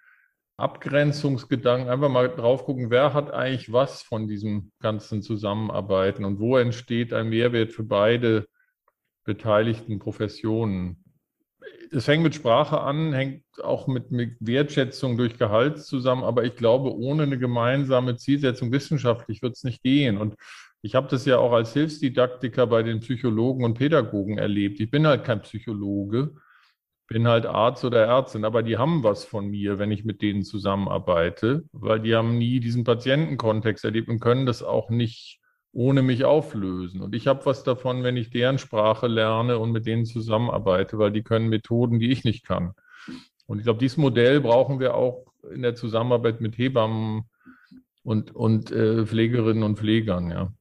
Abgrenzungsgedanken 0.58 1.89
einfach 1.89 2.10
mal 2.10 2.30
drauf 2.30 2.65
gucken, 2.65 2.89
wer 2.89 3.13
hat 3.13 3.32
eigentlich 3.32 3.71
was 3.71 4.04
von 4.04 4.28
diesem 4.28 4.71
ganzen 4.80 5.21
Zusammenarbeiten 5.21 6.26
und 6.26 6.39
wo 6.39 6.58
entsteht 6.58 7.13
ein 7.13 7.30
Mehrwert 7.30 7.71
für 7.71 7.84
beide 7.84 8.47
beteiligten 9.24 10.00
Professionen 10.00 11.04
es 11.91 12.05
fängt 12.05 12.23
mit 12.23 12.36
Sprache 12.36 12.79
an, 12.81 13.13
hängt 13.13 13.43
auch 13.62 13.88
mit, 13.88 14.12
mit 14.12 14.38
Wertschätzung 14.39 15.17
durch 15.17 15.38
Gehalt 15.38 15.79
zusammen, 15.84 16.23
aber 16.23 16.43
ich 16.45 16.55
glaube, 16.55 16.95
ohne 16.95 17.23
eine 17.23 17.38
gemeinsame 17.38 18.15
Zielsetzung 18.15 18.71
wissenschaftlich 18.71 19.41
wird 19.41 19.55
es 19.55 19.63
nicht 19.63 19.84
gehen. 19.84 20.17
Und 20.17 20.36
ich 20.81 20.95
habe 20.95 21.07
das 21.10 21.25
ja 21.25 21.38
auch 21.38 21.51
als 21.51 21.73
Hilfsdidaktiker 21.73 22.65
bei 22.67 22.81
den 22.84 23.01
Psychologen 23.01 23.65
und 23.65 23.75
Pädagogen 23.75 24.38
erlebt. 24.38 24.79
Ich 24.79 24.89
bin 24.89 25.05
halt 25.05 25.25
kein 25.25 25.41
Psychologe, 25.41 26.34
bin 27.07 27.27
halt 27.27 27.45
Arzt 27.45 27.84
oder 27.84 28.05
Ärztin, 28.05 28.45
aber 28.45 28.63
die 28.63 28.77
haben 28.77 29.03
was 29.03 29.25
von 29.25 29.47
mir, 29.47 29.77
wenn 29.77 29.91
ich 29.91 30.05
mit 30.05 30.21
denen 30.21 30.43
zusammenarbeite, 30.43 31.63
weil 31.73 31.99
die 31.99 32.15
haben 32.15 32.38
nie 32.38 32.62
diesen 32.62 32.86
Patientenkontext 32.86 33.84
erlebt 33.84 34.07
und 34.07 34.21
können 34.21 34.45
das 34.45 34.63
auch 34.63 34.89
nicht 34.89 35.40
ohne 35.73 36.01
mich 36.01 36.25
auflösen. 36.25 37.01
Und 37.01 37.15
ich 37.15 37.27
habe 37.27 37.45
was 37.45 37.63
davon, 37.63 38.03
wenn 38.03 38.17
ich 38.17 38.29
deren 38.29 38.57
Sprache 38.57 39.07
lerne 39.07 39.57
und 39.57 39.71
mit 39.71 39.86
denen 39.86 40.05
zusammenarbeite, 40.05 40.97
weil 40.97 41.12
die 41.12 41.23
können 41.23 41.49
Methoden, 41.49 41.99
die 41.99 42.12
ich 42.12 42.23
nicht 42.23 42.45
kann. 42.45 42.73
Und 43.45 43.60
ich 43.60 43.63
glaube, 43.63 43.79
dieses 43.79 43.97
Modell 43.97 44.41
brauchen 44.41 44.79
wir 44.79 44.95
auch 44.95 45.25
in 45.53 45.62
der 45.62 45.75
Zusammenarbeit 45.75 46.41
mit 46.41 46.57
Hebammen 46.57 47.23
und, 48.03 48.36
und 48.36 48.71
äh, 48.71 49.05
Pflegerinnen 49.05 49.63
und 49.63 49.77
Pflegern, 49.77 50.31
ja. 50.31 50.53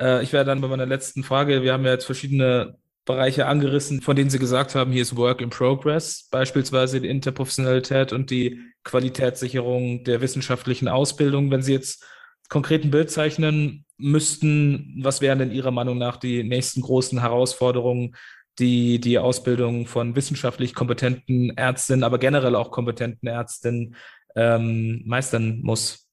Äh, 0.00 0.22
ich 0.22 0.32
wäre 0.32 0.44
dann 0.44 0.60
bei 0.60 0.68
meiner 0.68 0.86
letzten 0.86 1.22
Frage. 1.22 1.62
Wir 1.62 1.72
haben 1.72 1.84
ja 1.84 1.92
jetzt 1.92 2.06
verschiedene 2.06 2.76
Bereiche 3.04 3.46
angerissen, 3.46 4.00
von 4.00 4.16
denen 4.16 4.30
Sie 4.30 4.38
gesagt 4.38 4.74
haben, 4.74 4.92
hier 4.92 5.02
ist 5.02 5.16
Work 5.16 5.40
in 5.40 5.50
Progress, 5.50 6.28
beispielsweise 6.30 7.00
die 7.00 7.08
Interprofessionalität 7.08 8.12
und 8.12 8.30
die 8.30 8.60
Qualitätssicherung 8.84 10.04
der 10.04 10.20
wissenschaftlichen 10.20 10.88
Ausbildung. 10.88 11.50
Wenn 11.50 11.62
Sie 11.62 11.72
jetzt 11.72 12.04
konkreten 12.50 12.90
Bild 12.90 13.10
zeichnen 13.10 13.86
müssten, 13.96 15.00
was 15.02 15.22
wären 15.22 15.38
denn 15.38 15.52
Ihrer 15.52 15.70
Meinung 15.70 15.96
nach 15.96 16.18
die 16.18 16.44
nächsten 16.44 16.82
großen 16.82 17.20
Herausforderungen, 17.20 18.16
die 18.58 19.00
die 19.00 19.18
Ausbildung 19.18 19.86
von 19.86 20.16
wissenschaftlich 20.16 20.74
kompetenten 20.74 21.56
Ärztinnen, 21.56 22.04
aber 22.04 22.18
generell 22.18 22.54
auch 22.56 22.70
kompetenten 22.70 23.28
Ärztinnen 23.28 23.94
ähm, 24.36 25.02
meistern 25.06 25.60
muss? 25.62 26.08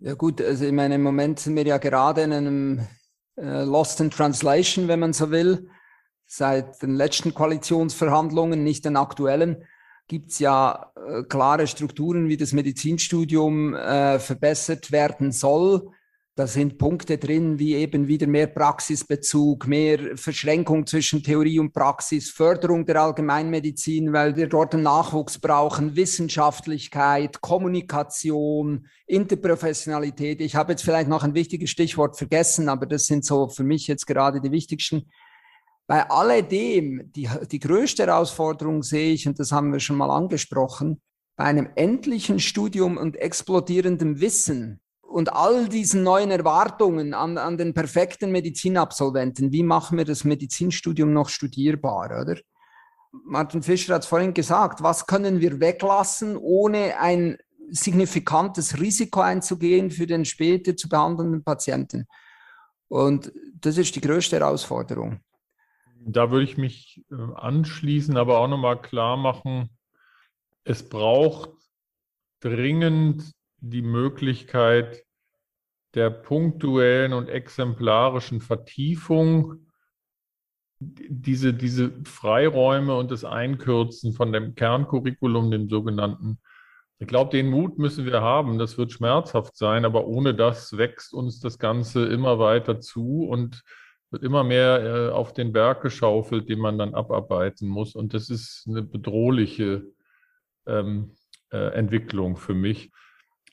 Ja 0.00 0.14
gut, 0.14 0.40
also 0.40 0.64
ich 0.64 0.72
meine, 0.72 0.96
im 0.96 1.02
Moment 1.02 1.38
sind 1.38 1.54
wir 1.54 1.64
ja 1.64 1.78
gerade 1.78 2.22
in 2.22 2.32
einem 2.32 2.88
äh, 3.36 3.64
Lost 3.64 4.00
in 4.00 4.10
Translation, 4.10 4.88
wenn 4.88 5.00
man 5.00 5.12
so 5.12 5.30
will, 5.30 5.68
seit 6.26 6.82
den 6.82 6.94
letzten 6.96 7.34
Koalitionsverhandlungen, 7.34 8.64
nicht 8.64 8.84
den 8.84 8.96
aktuellen 8.96 9.64
gibt 10.06 10.30
es 10.30 10.38
ja 10.38 10.92
äh, 10.96 11.22
klare 11.22 11.66
Strukturen, 11.66 12.28
wie 12.28 12.36
das 12.36 12.52
Medizinstudium 12.52 13.74
äh, 13.74 14.18
verbessert 14.18 14.92
werden 14.92 15.32
soll. 15.32 15.90
Da 16.36 16.48
sind 16.48 16.78
Punkte 16.78 17.16
drin, 17.16 17.60
wie 17.60 17.76
eben 17.76 18.08
wieder 18.08 18.26
mehr 18.26 18.48
Praxisbezug, 18.48 19.68
mehr 19.68 20.16
Verschränkung 20.16 20.84
zwischen 20.84 21.22
Theorie 21.22 21.60
und 21.60 21.72
Praxis, 21.72 22.28
Förderung 22.32 22.84
der 22.84 23.00
Allgemeinmedizin, 23.00 24.12
weil 24.12 24.34
wir 24.34 24.48
dort 24.48 24.74
einen 24.74 24.82
Nachwuchs 24.82 25.38
brauchen, 25.38 25.94
Wissenschaftlichkeit, 25.94 27.40
Kommunikation, 27.40 28.88
Interprofessionalität. 29.06 30.40
Ich 30.40 30.56
habe 30.56 30.72
jetzt 30.72 30.82
vielleicht 30.82 31.08
noch 31.08 31.22
ein 31.22 31.34
wichtiges 31.34 31.70
Stichwort 31.70 32.18
vergessen, 32.18 32.68
aber 32.68 32.86
das 32.86 33.04
sind 33.04 33.24
so 33.24 33.48
für 33.48 33.62
mich 33.62 33.86
jetzt 33.86 34.08
gerade 34.08 34.40
die 34.40 34.50
wichtigsten. 34.50 35.08
Bei 35.86 36.08
alledem, 36.08 37.12
die, 37.12 37.28
die 37.50 37.58
größte 37.58 38.06
Herausforderung 38.06 38.82
sehe 38.82 39.12
ich, 39.12 39.28
und 39.28 39.38
das 39.38 39.52
haben 39.52 39.72
wir 39.72 39.80
schon 39.80 39.96
mal 39.96 40.10
angesprochen, 40.10 41.00
bei 41.36 41.44
einem 41.44 41.68
endlichen 41.74 42.38
Studium 42.38 42.96
und 42.96 43.16
explodierendem 43.16 44.20
Wissen 44.20 44.80
und 45.02 45.32
all 45.32 45.68
diesen 45.68 46.02
neuen 46.02 46.30
Erwartungen 46.30 47.12
an, 47.12 47.38
an 47.38 47.58
den 47.58 47.74
perfekten 47.74 48.32
Medizinabsolventen, 48.32 49.52
wie 49.52 49.62
machen 49.62 49.98
wir 49.98 50.04
das 50.04 50.24
Medizinstudium 50.24 51.12
noch 51.12 51.28
studierbar, 51.28 52.22
oder? 52.22 52.36
Martin 53.24 53.62
Fischer 53.62 53.94
hat 53.94 54.02
es 54.02 54.08
vorhin 54.08 54.34
gesagt, 54.34 54.82
was 54.82 55.06
können 55.06 55.40
wir 55.40 55.60
weglassen, 55.60 56.36
ohne 56.36 56.98
ein 56.98 57.36
signifikantes 57.70 58.80
Risiko 58.80 59.20
einzugehen 59.20 59.90
für 59.90 60.06
den 60.06 60.24
später 60.24 60.76
zu 60.76 60.88
behandelnden 60.88 61.44
Patienten? 61.44 62.06
Und 62.88 63.32
das 63.60 63.78
ist 63.78 63.94
die 63.94 64.00
größte 64.00 64.40
Herausforderung. 64.40 65.20
Da 66.06 66.30
würde 66.30 66.44
ich 66.44 66.58
mich 66.58 67.02
äh, 67.10 67.14
anschließen, 67.14 68.16
aber 68.16 68.38
auch 68.38 68.48
nochmal 68.48 68.80
klar 68.80 69.16
machen, 69.16 69.70
es 70.64 70.88
braucht 70.88 71.50
dringend 72.40 73.32
die 73.58 73.82
Möglichkeit 73.82 75.04
der 75.94 76.10
punktuellen 76.10 77.12
und 77.12 77.28
exemplarischen 77.28 78.40
Vertiefung, 78.40 79.66
diese, 80.80 81.54
diese 81.54 81.92
Freiräume 82.04 82.96
und 82.96 83.10
das 83.10 83.24
Einkürzen 83.24 84.12
von 84.12 84.32
dem 84.32 84.54
Kerncurriculum, 84.54 85.50
dem 85.50 85.68
sogenannten. 85.68 86.38
Ich 86.98 87.06
glaube, 87.06 87.30
den 87.30 87.48
Mut 87.48 87.78
müssen 87.78 88.04
wir 88.04 88.20
haben. 88.20 88.58
Das 88.58 88.76
wird 88.76 88.92
schmerzhaft 88.92 89.56
sein, 89.56 89.84
aber 89.84 90.06
ohne 90.06 90.34
das 90.34 90.76
wächst 90.76 91.14
uns 91.14 91.40
das 91.40 91.58
Ganze 91.58 92.06
immer 92.06 92.38
weiter 92.38 92.80
zu 92.80 93.24
und 93.24 93.62
wird 94.14 94.22
immer 94.22 94.44
mehr 94.44 94.80
äh, 94.80 95.10
auf 95.10 95.34
den 95.34 95.52
Berg 95.52 95.82
geschaufelt, 95.82 96.48
den 96.48 96.60
man 96.60 96.78
dann 96.78 96.94
abarbeiten 96.94 97.68
muss. 97.68 97.96
Und 97.96 98.14
das 98.14 98.30
ist 98.30 98.64
eine 98.68 98.82
bedrohliche 98.82 99.86
ähm, 100.66 101.16
äh, 101.50 101.74
Entwicklung 101.74 102.36
für 102.36 102.54
mich. 102.54 102.92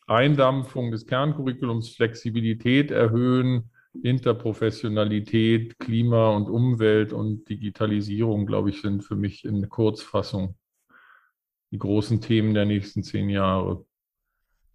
Eindampfung 0.06 0.92
des 0.92 1.08
Kerncurriculums, 1.08 1.96
Flexibilität 1.96 2.92
erhöhen, 2.92 3.72
Interprofessionalität, 4.04 5.80
Klima 5.80 6.30
und 6.30 6.48
Umwelt 6.48 7.12
und 7.12 7.50
Digitalisierung, 7.50 8.46
glaube 8.46 8.70
ich, 8.70 8.82
sind 8.82 9.04
für 9.04 9.16
mich 9.16 9.44
in 9.44 9.68
Kurzfassung 9.68 10.56
die 11.72 11.80
großen 11.80 12.22
Themen 12.22 12.54
der 12.54 12.66
nächsten 12.66 13.02
zehn 13.02 13.30
Jahre. 13.30 13.84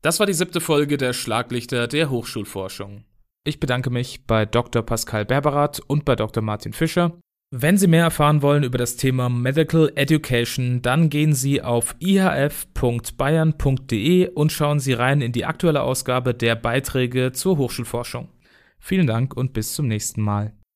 Das 0.03 0.19
war 0.19 0.27
die 0.27 0.33
siebte 0.33 0.61
Folge 0.61 0.97
der 0.97 1.13
Schlaglichter 1.13 1.87
der 1.87 2.11
Hochschulforschung. 2.11 3.05
Ich 3.47 3.61
bedanke 3.61 3.91
mich 3.91 4.27
bei 4.27 4.45
Dr. 4.45 4.83
Pascal 4.83 5.25
Berberath 5.25 5.79
und 5.87 6.05
bei 6.05 6.17
Dr. 6.17 6.43
Martin 6.43 6.73
Fischer. 6.73 7.17
Wenn 7.53 7.79
Sie 7.79 7.87
mehr 7.87 8.03
erfahren 8.03 8.43
wollen 8.43 8.65
über 8.65 8.77
das 8.77 8.97
Thema 8.97 9.29
Medical 9.29 9.93
Education, 9.95 10.83
dann 10.83 11.11
gehen 11.11 11.33
Sie 11.33 11.63
auf 11.63 11.95
ihf.bayern.de 12.01 12.71
und 14.31 14.51
schauen 14.51 14.81
Sie 14.81 14.95
rein 14.95 15.21
in 15.21 15.31
die 15.31 15.45
aktuelle 15.45 15.83
Ausgabe 15.83 16.35
der 16.35 16.57
Beiträge 16.57 17.31
zur 17.31 17.57
Hochschulforschung. 17.57 18.31
Vielen 18.81 19.07
Dank 19.07 19.37
und 19.37 19.53
bis 19.53 19.75
zum 19.75 19.87
nächsten 19.87 20.23
Mal. 20.23 20.57